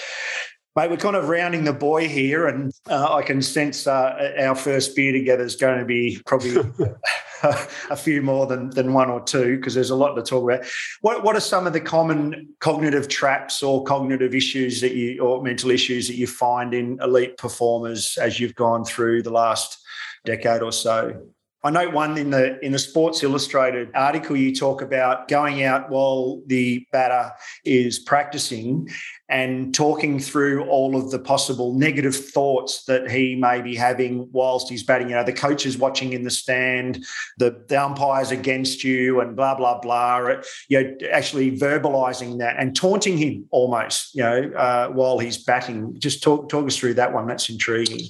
[0.76, 4.56] Mate, we're kind of rounding the buoy here, and uh, I can sense uh, our
[4.56, 6.58] first beer together is going to be probably
[7.44, 10.66] a few more than, than one or two because there's a lot to talk about.
[11.02, 15.42] What, what are some of the common cognitive traps or cognitive issues that you, or
[15.42, 19.80] mental issues that you find in elite performers as you've gone through the last
[20.24, 21.20] decade or so?
[21.62, 25.90] I note one in the in the Sports Illustrated article you talk about going out
[25.90, 27.34] while the batter
[27.66, 28.88] is practicing
[29.28, 34.70] and talking through all of the possible negative thoughts that he may be having whilst
[34.70, 35.10] he's batting.
[35.10, 37.06] You know, the coach is watching in the stand,
[37.40, 40.36] the, the umpire's against you, and blah blah blah.
[40.70, 44.16] You know, actually verbalizing that and taunting him almost.
[44.16, 46.00] You know, uh, while he's batting.
[46.00, 47.28] Just talk talk us through that one.
[47.28, 48.08] That's intriguing.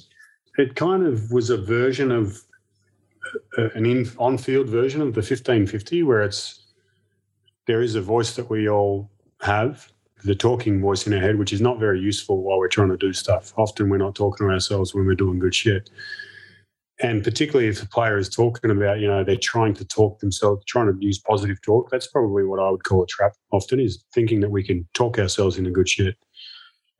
[0.56, 2.40] It kind of was a version of
[3.56, 6.66] an in, on-field version of the 1550 where it's
[7.66, 9.10] there is a voice that we all
[9.42, 9.92] have
[10.24, 12.96] the talking voice in our head which is not very useful while we're trying to
[12.96, 13.52] do stuff.
[13.56, 15.90] Often we're not talking to ourselves when we're doing good shit.
[17.02, 20.64] And particularly if the player is talking about you know they're trying to talk themselves
[20.66, 24.04] trying to use positive talk that's probably what i would call a trap often is
[24.12, 26.18] thinking that we can talk ourselves into good shit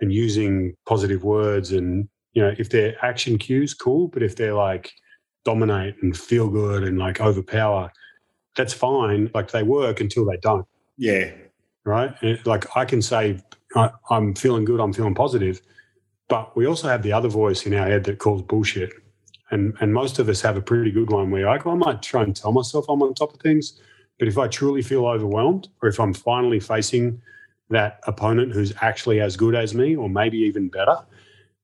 [0.01, 4.55] and using positive words and you know if they're action cues cool but if they're
[4.55, 4.91] like
[5.45, 7.93] dominate and feel good and like overpower,
[8.57, 9.31] that's fine.
[9.35, 10.67] Like they work until they don't.
[10.97, 11.31] Yeah.
[11.85, 12.15] Right.
[12.23, 13.41] And like I can say,
[13.75, 15.61] I, I'm feeling good, I'm feeling positive,
[16.29, 18.93] but we also have the other voice in our head that calls bullshit.
[19.51, 22.23] And, and most of us have a pretty good one where like, I might try
[22.23, 23.81] and tell myself I'm on top of things,
[24.19, 27.21] but if I truly feel overwhelmed or if I'm finally facing
[27.71, 30.97] that opponent who's actually as good as me or maybe even better,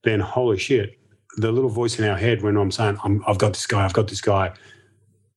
[0.03, 0.99] then holy shit,
[1.37, 3.93] the little voice in our head when I'm saying, i have got this guy, I've
[3.93, 4.53] got this guy.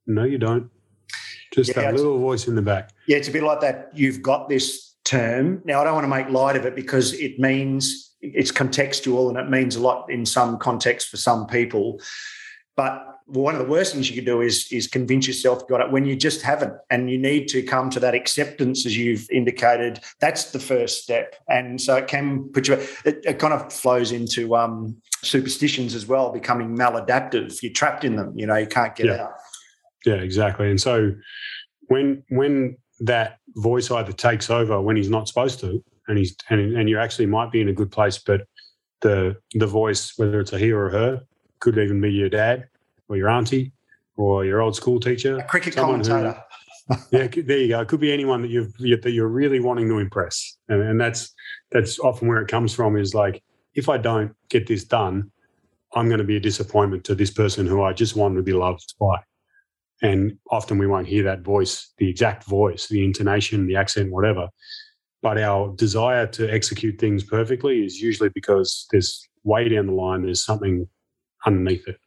[0.07, 0.69] No, you don't.
[1.53, 2.91] Just yeah, that little voice in the back.
[3.07, 3.89] Yeah, it's a bit like that.
[3.93, 5.61] You've got this term.
[5.65, 9.37] Now, I don't want to make light of it because it means it's contextual and
[9.37, 11.99] it means a lot in some context for some people.
[12.75, 15.85] But one of the worst things you could do is is convince yourself you got
[15.85, 19.29] it when you just haven't, and you need to come to that acceptance, as you've
[19.29, 19.99] indicated.
[20.19, 22.75] That's the first step, and so it can put you.
[23.05, 27.61] It, it kind of flows into um, superstitions as well, becoming maladaptive.
[27.61, 28.33] You're trapped in them.
[28.35, 29.23] You know, you can't get yeah.
[29.23, 29.33] out.
[30.05, 30.69] Yeah, exactly.
[30.69, 31.13] And so
[31.87, 36.75] when when that voice either takes over when he's not supposed to, and he's and,
[36.75, 38.41] and you actually might be in a good place, but
[39.01, 41.21] the the voice, whether it's a he or a her,
[41.59, 42.68] could even be your dad
[43.09, 43.73] or your auntie
[44.15, 46.41] or your old school teacher, a cricket commentator.
[46.87, 47.81] Who, yeah, there you go.
[47.81, 51.33] It could be anyone that you've that you're really wanting to impress, and, and that's
[51.71, 52.97] that's often where it comes from.
[52.97, 53.43] Is like
[53.75, 55.31] if I don't get this done,
[55.93, 58.53] I'm going to be a disappointment to this person who I just want to be
[58.53, 59.17] loved by.
[60.01, 64.47] And often we won't hear that voice, the exact voice, the intonation, the accent, whatever.
[65.21, 70.21] But our desire to execute things perfectly is usually because there's way down the line,
[70.21, 70.87] there's something
[71.45, 71.97] underneath it.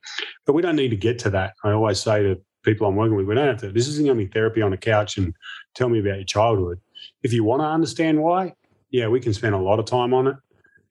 [0.46, 1.54] But we don't need to get to that.
[1.64, 4.18] I always say to people I'm working with, we don't have to, this isn't going
[4.18, 5.34] to be therapy on a couch and
[5.74, 6.80] tell me about your childhood.
[7.22, 8.54] If you want to understand why,
[8.90, 10.36] yeah, we can spend a lot of time on it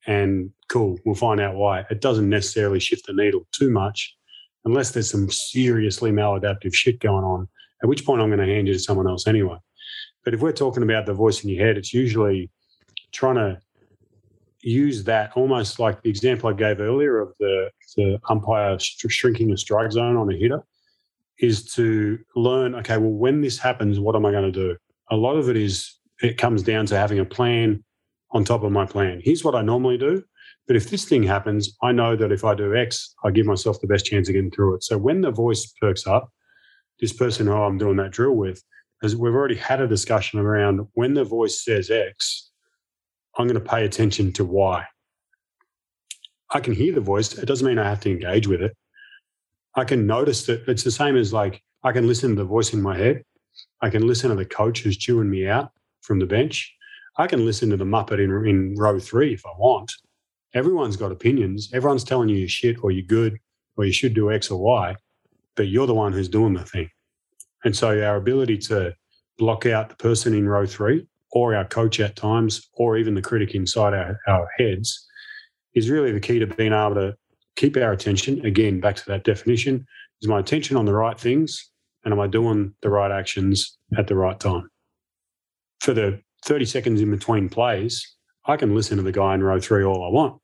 [0.07, 1.85] and cool, we'll find out why.
[1.89, 4.15] It doesn't necessarily shift the needle too much
[4.65, 7.47] unless there's some seriously maladaptive shit going on,
[7.81, 9.57] at which point I'm going to hand you to someone else anyway.
[10.23, 12.49] But if we're talking about the voice in your head, it's usually
[13.11, 13.59] trying to
[14.61, 19.57] use that almost like the example I gave earlier of the, the umpire shrinking a
[19.57, 20.63] strike zone on a hitter
[21.39, 24.77] is to learn, okay, well, when this happens, what am I going to do?
[25.09, 27.83] A lot of it is, it comes down to having a plan
[28.31, 29.21] on top of my plan.
[29.23, 30.23] Here's what I normally do.
[30.67, 33.81] But if this thing happens, I know that if I do X, I give myself
[33.81, 34.83] the best chance of getting through it.
[34.83, 36.29] So when the voice perks up,
[36.99, 38.63] this person who I'm doing that drill with,
[39.03, 42.50] as we've already had a discussion around when the voice says X,
[43.37, 44.85] I'm going to pay attention to why.
[46.53, 47.37] I can hear the voice.
[47.37, 48.75] It doesn't mean I have to engage with it.
[49.75, 52.73] I can notice that it's the same as like I can listen to the voice
[52.73, 53.23] in my head.
[53.81, 55.71] I can listen to the coach who's chewing me out
[56.01, 56.75] from the bench.
[57.17, 59.91] I can listen to the Muppet in, in row three if I want.
[60.53, 61.71] Everyone's got opinions.
[61.73, 63.37] Everyone's telling you you're shit or you're good
[63.77, 64.95] or you should do X or Y,
[65.55, 66.89] but you're the one who's doing the thing.
[67.63, 68.93] And so our ability to
[69.37, 73.21] block out the person in row three or our coach at times or even the
[73.21, 75.07] critic inside our, our heads
[75.73, 77.15] is really the key to being able to
[77.55, 78.45] keep our attention.
[78.45, 79.85] Again, back to that definition
[80.21, 81.71] is my attention on the right things
[82.03, 84.69] and am I doing the right actions at the right time?
[85.79, 88.15] For the 30 seconds in between plays,
[88.45, 90.41] I can listen to the guy in row three all I want.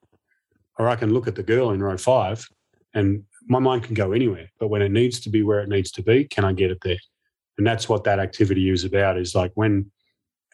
[0.80, 2.48] Or I can look at the girl in row five
[2.94, 4.50] and my mind can go anywhere.
[4.60, 6.80] But when it needs to be where it needs to be, can I get it
[6.84, 7.00] there?
[7.58, 9.92] And that's what that activity is about is like when,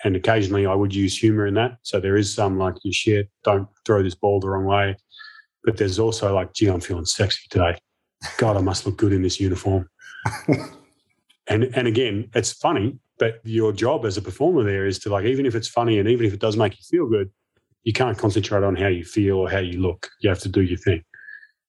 [0.04, 1.78] and occasionally I would use humor in that.
[1.84, 4.96] So there is some like, you shit, don't throw this ball the wrong way.
[5.64, 7.78] But there's also like, gee, I'm feeling sexy today.
[8.38, 9.90] God, I must look good in this uniform.
[11.48, 15.26] and and again, it's funny but your job as a performer there is to like,
[15.26, 17.30] even if it's funny and even if it does make you feel good,
[17.84, 20.10] you can't concentrate on how you feel or how you look.
[20.20, 21.04] You have to do your thing.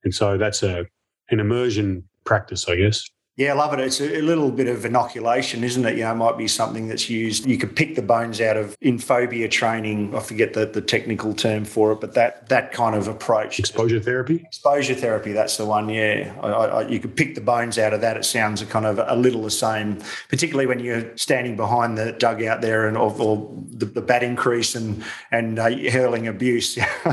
[0.05, 0.85] And so that's a
[1.31, 3.09] an immersion practice, I guess.
[3.37, 3.81] Yeah, I love it.
[3.81, 5.97] It's a, little bit of inoculation, isn't it?
[5.97, 7.45] You know, it might be something that's used.
[7.45, 10.15] You could pick the bones out of in phobia training.
[10.15, 13.59] I forget the, the technical term for it, but that that kind of approach.
[13.59, 14.37] Exposure therapy.
[14.47, 15.33] Exposure therapy.
[15.33, 15.89] That's the one.
[15.89, 18.17] Yeah, I, I, you could pick the bones out of that.
[18.17, 22.13] It sounds a kind of a little the same, particularly when you're standing behind the
[22.13, 26.79] dugout there and or, or the, the batting crease and and uh, hurling abuse.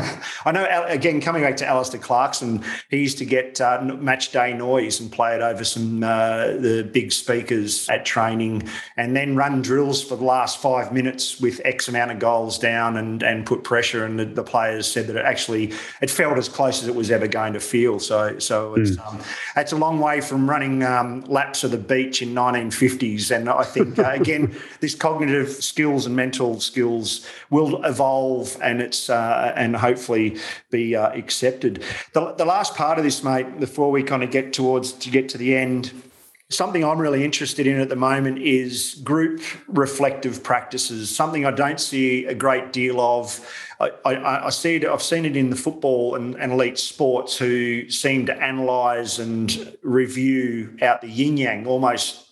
[0.46, 0.86] I know.
[0.86, 5.12] Again, coming back to Alastair Clarkson, he used to get uh, match day noise and
[5.12, 6.04] play it over some.
[6.04, 8.64] Uh, uh, the big speakers at training,
[8.98, 12.98] and then run drills for the last five minutes with X amount of goals down
[12.98, 14.06] and and put pressure.
[14.06, 17.12] And the, the players said that it actually it felt as close as it was
[17.12, 18.00] ever going to feel.
[18.00, 19.08] So so it's mm.
[19.08, 19.20] um,
[19.56, 23.36] it's a long way from running um, laps of the beach in 1950s.
[23.36, 29.10] And I think uh, again, this cognitive skills and mental skills will evolve, and it's
[29.10, 30.38] uh, and hopefully
[30.70, 31.84] be uh, accepted.
[32.14, 35.30] The, the last part of this, mate, before we kind of get towards to get
[35.30, 35.94] to the end
[36.52, 41.14] something I'm really interested in at the moment is group reflective practices.
[41.14, 43.40] Something I don't see a great deal of.
[43.80, 44.86] I, I, I see it.
[44.86, 49.76] I've seen it in the football and, and elite sports who seem to analyse and
[49.82, 52.28] review out the yin yang almost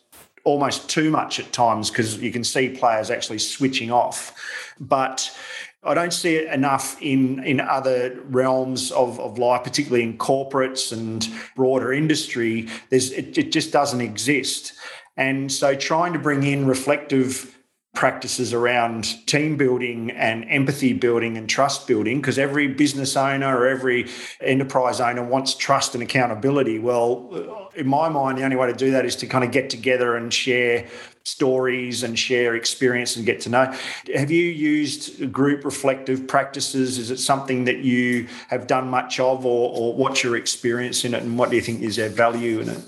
[0.45, 4.34] almost too much at times because you can see players actually switching off.
[4.80, 5.36] But
[5.84, 10.92] I don't see it enough in, in other realms of, of life, particularly in corporates
[10.92, 12.68] and broader industry.
[12.90, 14.74] There's, it, it just doesn't exist.
[15.16, 17.56] And so trying to bring in reflective
[17.96, 23.68] practices around team building and empathy building and trust building because every business owner or
[23.68, 24.08] every
[24.42, 26.78] enterprise owner wants trust and accountability.
[26.78, 29.70] Well, in my mind, the only way to do that is to kind of get
[29.70, 30.88] together and share
[31.24, 33.74] stories and share experience and get to know.
[34.15, 36.97] Have you used group reflective practices?
[36.97, 41.13] Is it something that you have done much of, or, or what's your experience in
[41.13, 42.84] it, and what do you think is their value in it?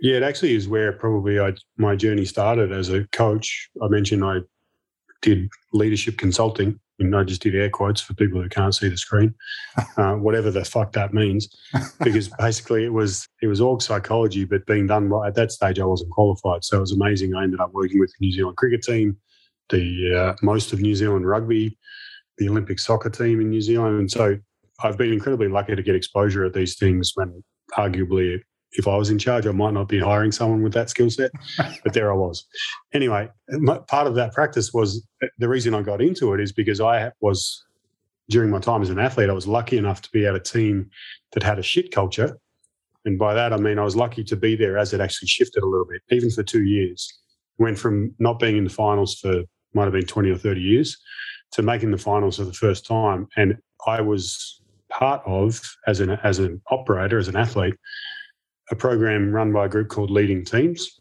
[0.00, 3.70] Yeah, it actually is where probably I, my journey started as a coach.
[3.82, 4.40] I mentioned I
[5.22, 8.96] did leadership consulting and I just did air quotes for people who can't see the
[8.96, 9.34] screen,
[9.96, 11.48] uh, whatever the fuck that means,
[12.00, 15.78] because basically it was it was org psychology, but being done right at that stage,
[15.78, 17.34] I wasn't qualified, so it was amazing.
[17.34, 19.16] I ended up working with the New Zealand cricket team,
[19.70, 21.76] the uh, most of New Zealand rugby,
[22.38, 24.38] the Olympic soccer team in New Zealand, and so
[24.82, 27.42] I've been incredibly lucky to get exposure at these things when
[27.76, 28.40] arguably
[28.74, 31.30] if I was in charge, I might not be hiring someone with that skill set,
[31.84, 32.44] but there I was.
[32.92, 33.28] Anyway,
[33.88, 37.12] part of that practice was eh, the reason I got into it is because I
[37.20, 37.64] was,
[38.28, 40.90] during my time as an athlete, I was lucky enough to be at a team
[41.32, 42.38] that had a shit culture.
[43.04, 45.62] And by that, I mean, I was lucky to be there as it actually shifted
[45.62, 47.20] a little bit, even for two years.
[47.58, 49.44] Went from not being in the finals for
[49.74, 50.96] might have been 20 or 30 years
[51.52, 53.28] to making the finals for the first time.
[53.36, 57.74] And I was part of, as an, as an operator, as an athlete,
[58.70, 61.00] a program run by a group called Leading Teams,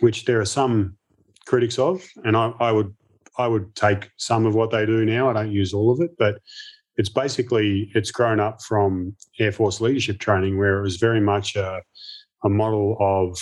[0.00, 0.96] which there are some
[1.46, 2.94] critics of, and I, I, would
[3.38, 5.28] I would take some of what they do now.
[5.28, 6.40] I don't use all of it, but
[6.96, 11.56] it's basically it's grown up from Air Force leadership training, where it was very much
[11.56, 11.82] a,
[12.44, 13.38] a model of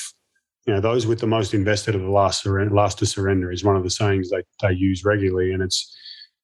[0.67, 3.77] you know those with the most invested are the last last to surrender is one
[3.77, 5.97] of the sayings they they use regularly, and it's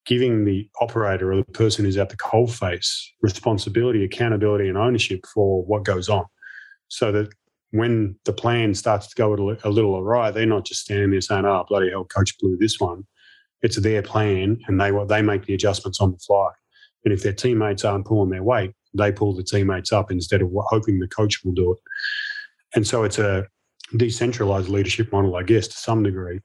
[0.05, 5.65] giving the operator or the person who's at the coalface responsibility, accountability, and ownership for
[5.65, 6.25] what goes on
[6.89, 7.29] so that
[7.71, 11.45] when the plan starts to go a little awry, they're not just standing there saying,
[11.45, 13.07] "Oh, bloody hell, coach blew this one."
[13.63, 16.51] It's their plan, and they they make the adjustments on the fly.
[17.05, 20.51] And if their teammates aren't pulling their weight, they pull the teammates up instead of
[20.55, 21.79] hoping the coach will do it.
[22.75, 23.47] And so it's a
[23.97, 26.41] decentralized leadership model, I guess, to some degree.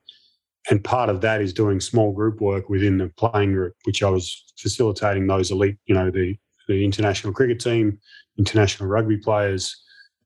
[0.70, 4.10] And part of that is doing small group work within the playing group, which I
[4.10, 6.36] was facilitating those elite, you know, the
[6.68, 8.00] the international cricket team,
[8.38, 9.76] international rugby players,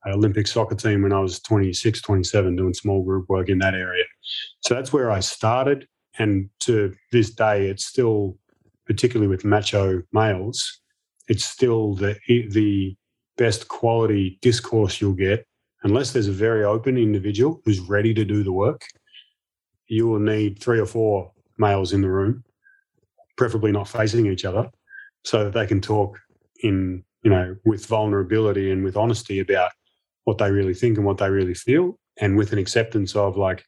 [0.07, 4.03] Olympic soccer team when I was 26, 27, doing small group work in that area.
[4.61, 5.87] So that's where I started.
[6.17, 8.37] And to this day, it's still,
[8.85, 10.81] particularly with macho males,
[11.27, 12.95] it's still the, the
[13.37, 15.45] best quality discourse you'll get.
[15.83, 18.85] Unless there's a very open individual who's ready to do the work,
[19.87, 22.43] you will need three or four males in the room,
[23.37, 24.69] preferably not facing each other,
[25.23, 26.17] so that they can talk
[26.63, 29.71] in, you know, with vulnerability and with honesty about
[30.25, 33.63] what they really think and what they really feel, and with an acceptance of like,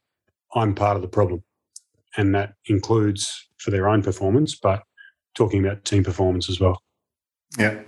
[0.53, 1.43] I'm part of the problem.
[2.18, 4.84] And that includes for their own performance, but
[5.36, 6.82] talking about team performance as well.
[7.58, 7.80] Yeah.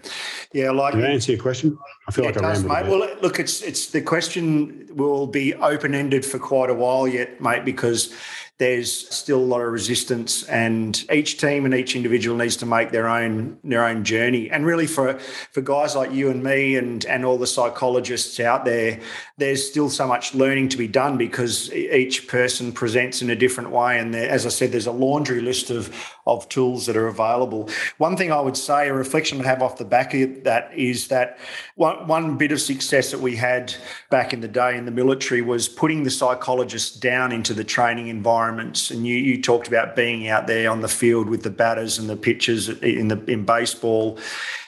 [0.53, 1.77] Yeah, like Did I answer your question?
[2.07, 2.87] I feel like I does, mate.
[2.87, 7.39] Well, look, it's it's the question will be open ended for quite a while yet,
[7.39, 8.15] mate, because
[8.59, 12.91] there's still a lot of resistance and each team and each individual needs to make
[12.91, 15.17] their own their own journey and really for
[15.53, 18.99] for guys like you and me and and all the psychologists out there
[19.37, 23.69] there's still so much learning to be done because each person presents in a different
[23.69, 25.95] way and there, as i said there's a laundry list of
[26.27, 29.77] of tools that are available one thing i would say a reflection i have off
[29.77, 31.37] the back of that is that
[31.75, 33.73] one, one bit of success that we had
[34.09, 38.07] back in the day in the military was putting the psychologists down into the training
[38.07, 38.91] environments.
[38.91, 42.09] And you, you talked about being out there on the field with the batters and
[42.09, 44.19] the pitchers in the in baseball.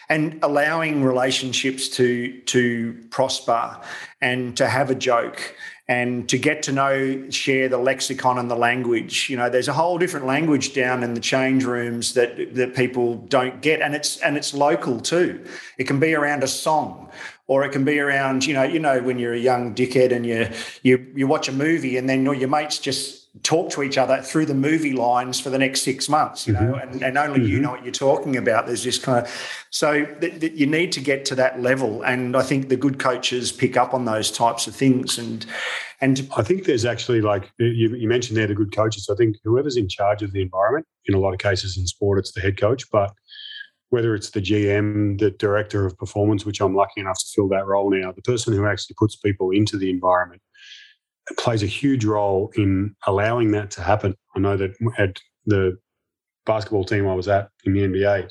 [0.09, 3.79] and allowing relationships to to prosper
[4.19, 5.55] and to have a joke
[5.91, 9.29] and to get to know, share the lexicon and the language.
[9.29, 13.15] You know, there's a whole different language down in the change rooms that that people
[13.27, 15.43] don't get, and it's and it's local too.
[15.77, 17.11] It can be around a song,
[17.47, 20.25] or it can be around you know you know when you're a young dickhead and
[20.25, 20.49] you
[20.81, 24.45] you you watch a movie and then your mates just talk to each other through
[24.45, 26.93] the movie lines for the next six months, you know, mm-hmm.
[26.93, 27.47] and, and, only mm-hmm.
[27.47, 28.67] you know what you're talking about.
[28.67, 32.35] There's this kind of so th- th- you need to get to that level, and
[32.35, 35.17] I think the good coaches pick up on those types of things.
[35.17, 35.45] And
[36.01, 39.09] and I think there's actually like you, you mentioned there the good coaches.
[39.09, 42.19] I think whoever's in charge of the environment, in a lot of cases in sport,
[42.19, 43.13] it's the head coach, but
[43.91, 47.65] whether it's the GM, the director of performance, which I'm lucky enough to fill that
[47.65, 50.41] role now, the person who actually puts people into the environment
[51.37, 54.15] plays a huge role in allowing that to happen.
[54.35, 55.77] I know that at the
[56.45, 58.29] basketball team I was at in the NBA,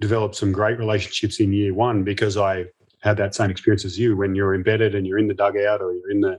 [0.00, 2.66] developed some great relationships in year one because I
[3.02, 4.16] had that same experience as you.
[4.16, 6.38] When you're embedded and you're in the dugout or you're in the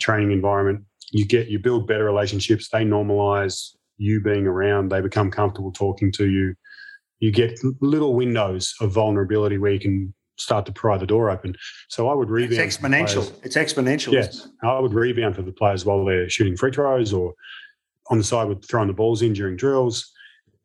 [0.00, 2.68] training environment, you get you build better relationships.
[2.68, 4.90] They normalize you being around.
[4.90, 6.54] They become comfortable talking to you.
[7.20, 11.54] You get little windows of vulnerability where you can start to pry the door open.
[11.88, 12.60] So I would rebound.
[12.60, 13.32] It's exponential.
[13.42, 14.12] It's exponential.
[14.12, 17.34] Yes, I would rebound for the players while they're shooting free throws or
[18.10, 20.10] on the side with throwing the balls in during drills.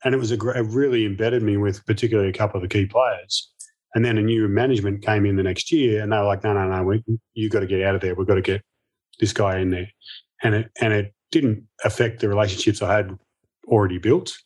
[0.04, 2.86] And it was a, it really embedded me with particularly a couple of the key
[2.86, 3.52] players.
[3.96, 6.54] And then a new management came in the next year, and they were like, "No,
[6.54, 7.04] no, no, we,
[7.34, 8.14] you got to get out of there.
[8.14, 8.62] We've got to get
[9.20, 9.90] this guy in there."
[10.44, 13.18] And it and it didn't affect the relationships I had
[13.68, 14.38] already built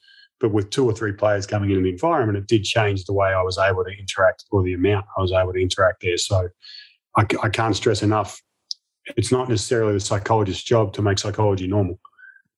[0.41, 3.29] but with two or three players coming into the environment, it did change the way
[3.29, 6.17] I was able to interact or the amount I was able to interact there.
[6.17, 6.49] So
[7.15, 8.41] I, I can't stress enough.
[9.15, 11.99] It's not necessarily the psychologist's job to make psychology normal.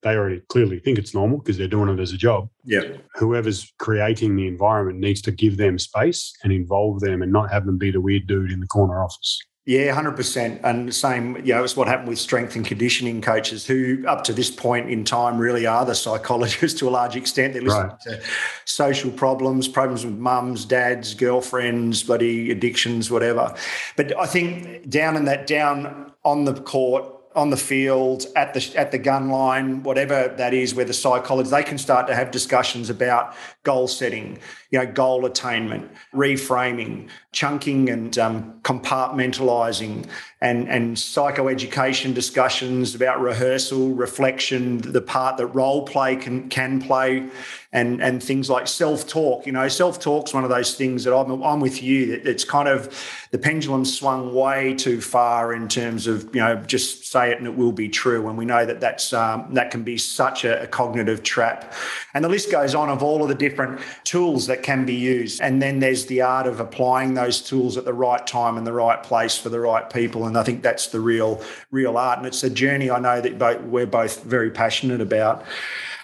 [0.02, 2.50] They already clearly think it's normal because they're doing it as a job.
[2.64, 2.82] Yeah.
[3.16, 7.66] Whoever's creating the environment needs to give them space and involve them and not have
[7.66, 9.40] them be the weird dude in the corner office.
[9.66, 11.38] Yeah, hundred percent, and the same.
[11.38, 14.90] You know, it's what happened with strength and conditioning coaches, who up to this point
[14.90, 17.54] in time really are the psychologists to a large extent.
[17.54, 18.02] They're listening right.
[18.02, 18.22] to
[18.66, 23.56] social problems, problems with mums, dads, girlfriends, bloody addictions, whatever.
[23.96, 27.06] But I think down in that down on the court
[27.36, 31.52] on the field, at the at the gun line, whatever that is, where the psychologists
[31.52, 37.90] they can start to have discussions about goal setting, you know, goal attainment, reframing, chunking,
[37.90, 40.08] and um, compartmentalizing,
[40.42, 47.30] and and psychoeducation discussions about rehearsal, reflection, the part that role play can can play,
[47.74, 49.46] and and things like self talk.
[49.46, 52.06] You know, self talk's one of those things that I'm I'm with you.
[52.06, 56.56] that It's kind of the pendulum swung way too far in terms of you know
[56.56, 59.72] just say it and it will be true, and we know that that's um, that
[59.72, 61.74] can be such a, a cognitive trap,
[62.14, 65.42] and the list goes on of all of the different tools that can be used,
[65.42, 68.74] and then there's the art of applying those tools at the right time and the
[68.74, 72.20] right place for the right people, and I think that's the real real art.
[72.20, 75.44] And it's a journey I know that both, we're both very passionate about.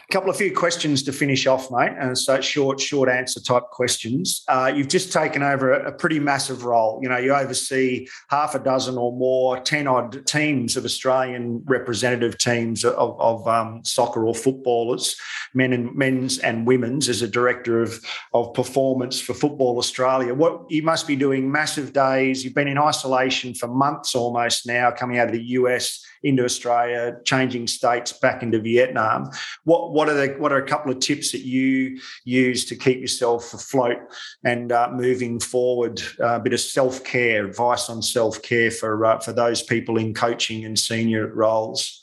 [0.09, 1.91] A couple of few questions to finish off, mate.
[1.99, 4.43] And so short, short answer type questions.
[4.47, 6.99] Uh, you've just taken over a, a, pretty massive role.
[7.03, 12.39] You know, you oversee half a dozen or more, ten odd teams of Australian representative
[12.39, 15.15] teams of, of um, soccer or footballers,
[15.53, 17.07] men and men's and women's.
[17.07, 18.03] As a director of
[18.33, 22.43] of performance for Football Australia, what you must be doing massive days.
[22.43, 27.17] You've been in isolation for months almost now, coming out of the US into Australia,
[27.25, 29.29] changing states back into Vietnam.
[29.65, 33.01] What what are the what are a couple of tips that you use to keep
[33.01, 33.97] yourself afloat
[34.45, 36.01] and uh, moving forward?
[36.19, 39.97] Uh, a bit of self care, advice on self care for uh, for those people
[39.97, 42.01] in coaching and senior roles.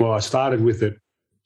[0.00, 0.98] Well, I started with it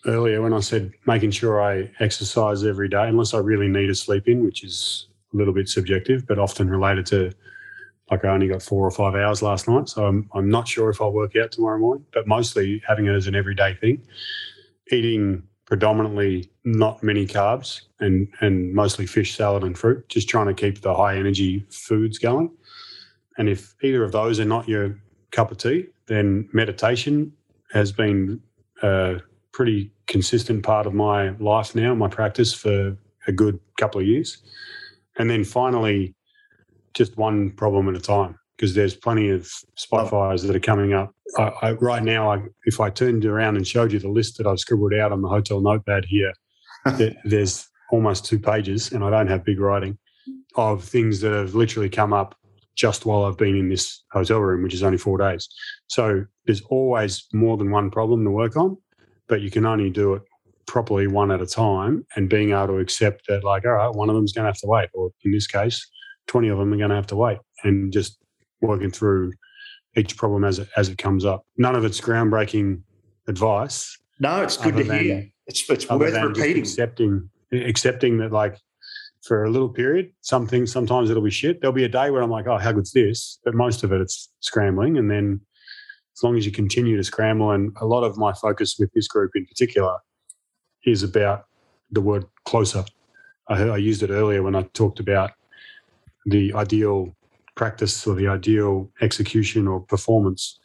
[0.07, 3.95] earlier when I said making sure I exercise every day, unless I really need to
[3.95, 7.33] sleep in, which is a little bit subjective, but often related to
[8.11, 10.89] like I only got four or five hours last night, so I'm, I'm not sure
[10.89, 14.03] if I'll work out tomorrow morning, but mostly having it as an everyday thing.
[14.91, 20.55] Eating predominantly not many carbs and, and mostly fish, salad, and fruit, just trying to
[20.55, 22.51] keep the high energy foods going.
[23.37, 24.99] And if either of those are not your
[25.31, 27.33] cup of tea, then meditation
[27.73, 28.41] has been
[28.83, 29.21] a
[29.53, 32.97] pretty consistent part of my life now, my practice for
[33.27, 34.39] a good couple of years.
[35.19, 36.15] And then finally,
[36.95, 40.93] just one problem at a time because there's plenty of spot fires that are coming
[40.93, 41.15] up.
[41.39, 44.49] I, I, right now, I, if I turned around and showed you the list that
[44.49, 46.33] I've scribbled out on the hotel notepad here,
[47.25, 49.97] there's almost two pages, and I don't have big writing
[50.57, 52.35] of things that have literally come up
[52.75, 55.49] just while I've been in this hotel room, which is only four days.
[55.87, 58.77] So there's always more than one problem to work on,
[59.29, 60.23] but you can only do it
[60.67, 64.09] properly one at a time and being able to accept that, like, all right, one
[64.09, 65.87] of them's going to have to wait, or in this case,
[66.27, 68.19] 20 of them are going to have to wait, and just
[68.61, 69.33] working through
[69.97, 71.45] each problem as it, as it comes up.
[71.57, 72.83] None of it's groundbreaking
[73.27, 73.97] advice.
[74.21, 75.29] No, it's good to than, hear.
[75.47, 76.63] It's, it's worth repeating.
[76.63, 78.57] Accepting, accepting that, like,
[79.23, 81.61] for a little period, some things, sometimes it'll be shit.
[81.61, 83.39] There'll be a day where I'm like, oh, how good's this?
[83.45, 84.97] But most of it, it's scrambling.
[84.97, 85.41] And then
[86.17, 89.07] as long as you continue to scramble, and a lot of my focus with this
[89.07, 89.99] group in particular
[90.85, 91.45] is about
[91.91, 92.85] the word closer.
[93.49, 95.33] I, I used it earlier when I talked about
[96.27, 97.15] the ideal
[97.59, 100.61] practice or the ideal execution or performance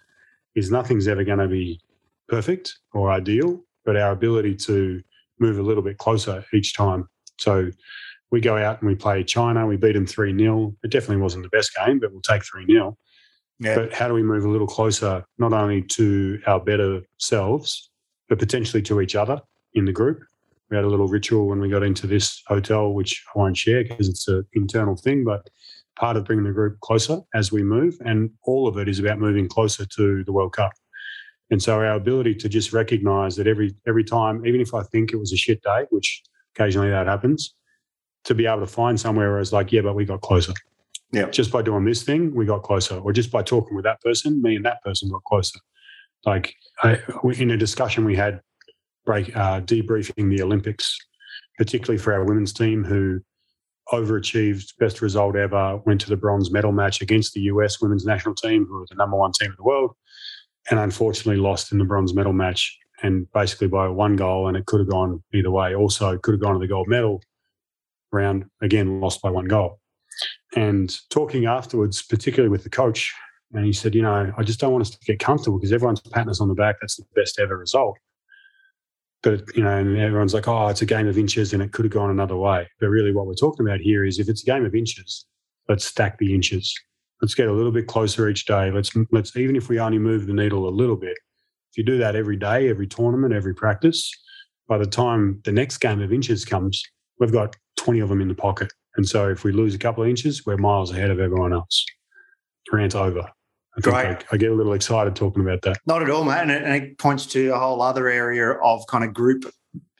[0.55, 1.81] is nothing's ever going to be
[2.29, 5.01] perfect or ideal, but our ability to
[5.39, 7.09] move a little bit closer each time.
[7.39, 7.71] So
[8.31, 10.75] we go out and we play China, we beat them 3 0.
[10.83, 12.95] It definitely wasn't the best game, but we'll take 3 0.
[13.59, 13.75] Yeah.
[13.75, 17.89] But how do we move a little closer, not only to our better selves,
[18.29, 19.41] but potentially to each other
[19.73, 20.23] in the group?
[20.69, 23.83] We had a little ritual when we got into this hotel, which I won't share
[23.83, 25.49] because it's an internal thing, but
[25.97, 27.97] part of bringing the group closer as we move.
[28.05, 30.71] And all of it is about moving closer to the World Cup.
[31.51, 35.11] And so our ability to just recognize that every every time, even if I think
[35.11, 36.23] it was a shit day, which
[36.55, 37.53] occasionally that happens,
[38.23, 40.53] to be able to find somewhere where it's like, yeah, but we got closer.
[41.11, 41.29] Yeah.
[41.29, 42.97] Just by doing this thing, we got closer.
[42.97, 45.59] Or just by talking with that person, me and that person got closer.
[46.25, 46.99] Like I,
[47.35, 48.41] in a discussion we had,
[49.05, 50.97] break uh, debriefing the Olympics,
[51.57, 53.19] particularly for our women's team who
[53.91, 58.35] overachieved, best result ever, went to the bronze medal match against the US women's national
[58.35, 59.95] team, who was the number one team in the world,
[60.69, 64.65] and unfortunately lost in the bronze medal match and basically by one goal, and it
[64.65, 65.75] could have gone either way.
[65.75, 67.21] Also, could have gone to the gold medal
[68.11, 69.79] round, again, lost by one goal.
[70.55, 73.13] And talking afterwards, particularly with the coach,
[73.53, 75.99] and he said, you know, I just don't want us to get comfortable because everyone's
[76.01, 76.77] patting us on the back.
[76.81, 77.97] That's the best ever result.
[79.23, 81.85] But, you know, and everyone's like, oh, it's a game of inches and it could
[81.85, 82.67] have gone another way.
[82.79, 85.25] But really what we're talking about here is if it's a game of inches,
[85.69, 86.73] let's stack the inches.
[87.21, 88.69] Let's get a little bit closer each day.
[88.69, 91.17] Let's let's even if we only move the needle a little bit.
[91.71, 94.11] If you do that every day, every tournament, every practice,
[94.67, 96.83] by the time the next game of inches comes,
[97.19, 98.71] we've got 20 of them in the pocket.
[98.95, 101.85] And so if we lose a couple of inches, we're miles ahead of everyone else.
[102.71, 103.29] Rant over.
[103.77, 105.77] I I, get a little excited talking about that.
[105.85, 106.41] Not at all, mate.
[106.41, 109.45] And it, and it points to a whole other area of kind of group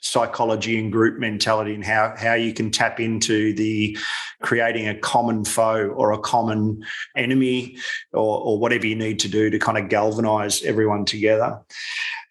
[0.02, 3.98] psychology and group mentality and how how you can tap into the
[4.41, 6.84] creating a common foe or a common
[7.16, 7.78] enemy
[8.12, 11.60] or, or whatever you need to do to kind of galvanize everyone together.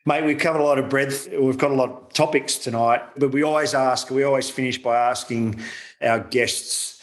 [0.04, 1.28] Mate, we've covered a lot of breadth.
[1.30, 4.96] We've got a lot of topics tonight, but we always ask, we always finish by
[4.96, 5.60] asking
[6.02, 7.00] our guests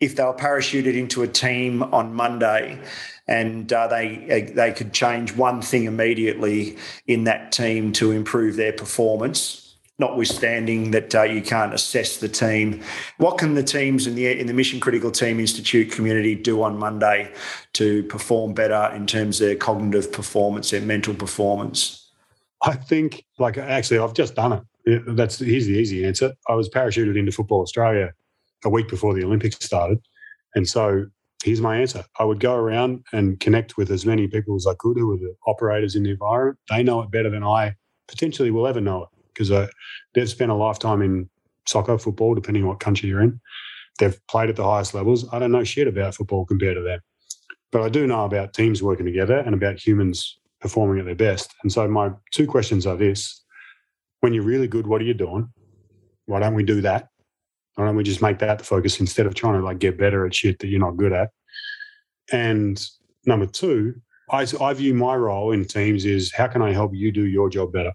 [0.00, 2.80] if they were parachuted into a team on Monday
[3.26, 6.76] and uh, they they could change one thing immediately
[7.06, 12.82] in that team to improve their performance, notwithstanding that uh, you can't assess the team.
[13.18, 16.78] What can the teams in the in the Mission Critical Team Institute community do on
[16.78, 17.30] Monday
[17.74, 22.10] to perform better in terms of their cognitive performance, their mental performance?
[22.62, 25.02] I think, like, actually, I've just done it.
[25.16, 26.32] That's here's the easy answer.
[26.48, 28.14] I was parachuted into Football Australia
[28.64, 29.98] a week before the Olympics started,
[30.54, 31.06] and so
[31.44, 32.04] here's my answer.
[32.18, 35.16] I would go around and connect with as many people as I could who are
[35.16, 36.58] the operators in the environment.
[36.68, 37.74] They know it better than I
[38.08, 39.68] potentially will ever know it because uh,
[40.14, 41.28] they've spent a lifetime in
[41.66, 43.40] soccer, football, depending on what country you're in.
[43.98, 45.26] They've played at the highest levels.
[45.32, 47.00] I don't know shit about football compared to them,
[47.70, 51.54] but I do know about teams working together and about humans performing at their best.
[51.62, 53.44] And so my two questions are this.
[54.20, 55.52] When you're really good, what are you doing?
[56.26, 57.08] Why don't we do that?
[57.78, 60.26] Why don't we just make that the focus instead of trying to like get better
[60.26, 61.30] at shit that you're not good at?
[62.32, 62.84] And
[63.24, 63.94] number two,
[64.30, 67.48] I, I view my role in teams is how can I help you do your
[67.48, 67.92] job better?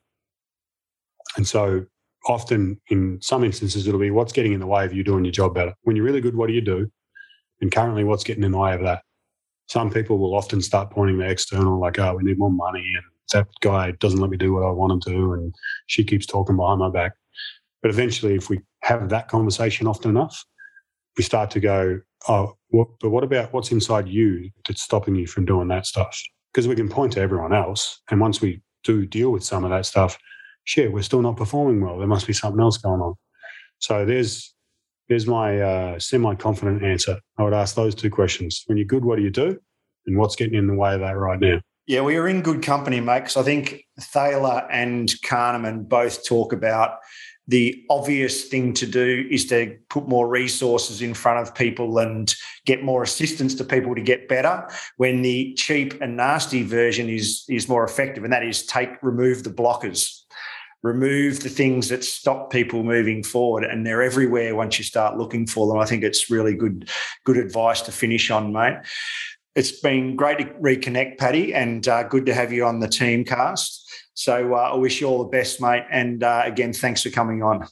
[1.36, 1.86] And so
[2.28, 5.34] often in some instances, it'll be what's getting in the way of you doing your
[5.34, 5.74] job better.
[5.82, 6.90] When you're really good, what do you do?
[7.60, 9.04] And currently, what's getting in the way of that?
[9.68, 13.04] some people will often start pointing the external, like, oh, we need more money, and
[13.32, 15.56] that guy doesn't let me do what I want him to, and
[15.88, 17.14] she keeps talking behind my back.
[17.82, 20.44] But eventually, if we have that conversation often enough,
[21.18, 25.28] we start to go, oh, what, but what about what's inside you that's stopping you
[25.28, 26.22] from doing that stuff?
[26.52, 29.72] Because we can point to everyone else, and once we do deal with some of
[29.72, 30.18] that stuff,
[30.66, 31.98] shit, we're still not performing well.
[31.98, 33.16] There must be something else going on.
[33.80, 34.54] So there's
[35.10, 37.20] there's my uh, semi confident answer.
[37.38, 38.64] I would ask those two questions.
[38.68, 39.60] When you're good, what do you do?
[40.06, 41.62] And what's getting in the way of that right now?
[41.86, 46.54] Yeah, we are in good company, mate, because I think Thaler and Kahneman both talk
[46.54, 46.98] about
[47.48, 52.34] the obvious thing to do is to put more resources in front of people and
[52.66, 54.68] get more assistance to people to get better
[54.98, 59.44] when the cheap and nasty version is is more effective and that is take remove
[59.44, 60.20] the blockers.
[60.84, 65.48] Remove the things that stop people moving forward and they're everywhere once you start looking
[65.48, 65.78] for them.
[65.78, 66.90] I think it's really good
[67.24, 68.80] good advice to finish on mate
[69.56, 73.82] it's been great to reconnect paddy and uh, good to have you on the teamcast.
[74.16, 77.44] So uh, i wish you all the best mate and uh, again thanks for coming
[77.44, 77.68] on.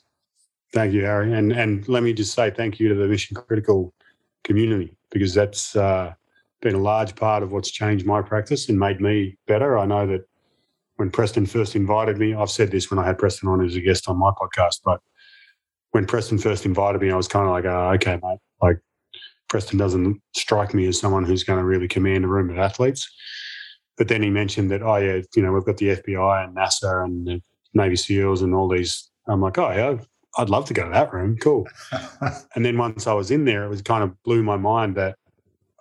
[0.74, 3.94] Thank you harry and and let me just say thank you to the mission critical
[4.44, 6.14] community because that's uh,
[6.62, 9.78] been a large part of what's changed my practice and made me better.
[9.78, 10.22] I know that
[10.96, 13.82] when Preston first invited me, I've said this when I had Preston on as a
[13.82, 15.02] guest on my podcast, but
[15.92, 18.78] when Preston first invited me, I was kind of like, oh, okay, mate, like
[19.52, 23.12] Preston doesn't strike me as someone who's going to really command a room of athletes.
[23.98, 27.04] But then he mentioned that, oh, yeah, you know, we've got the FBI and NASA
[27.04, 27.42] and the
[27.74, 29.12] Navy SEALs and all these.
[29.28, 29.98] I'm like, oh, yeah,
[30.38, 31.36] I'd love to go to that room.
[31.36, 31.68] Cool.
[32.56, 35.18] and then once I was in there, it was kind of blew my mind that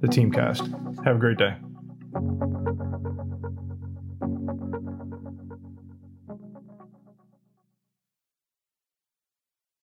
[0.00, 1.04] the Teamcast.
[1.04, 1.56] Have a great day.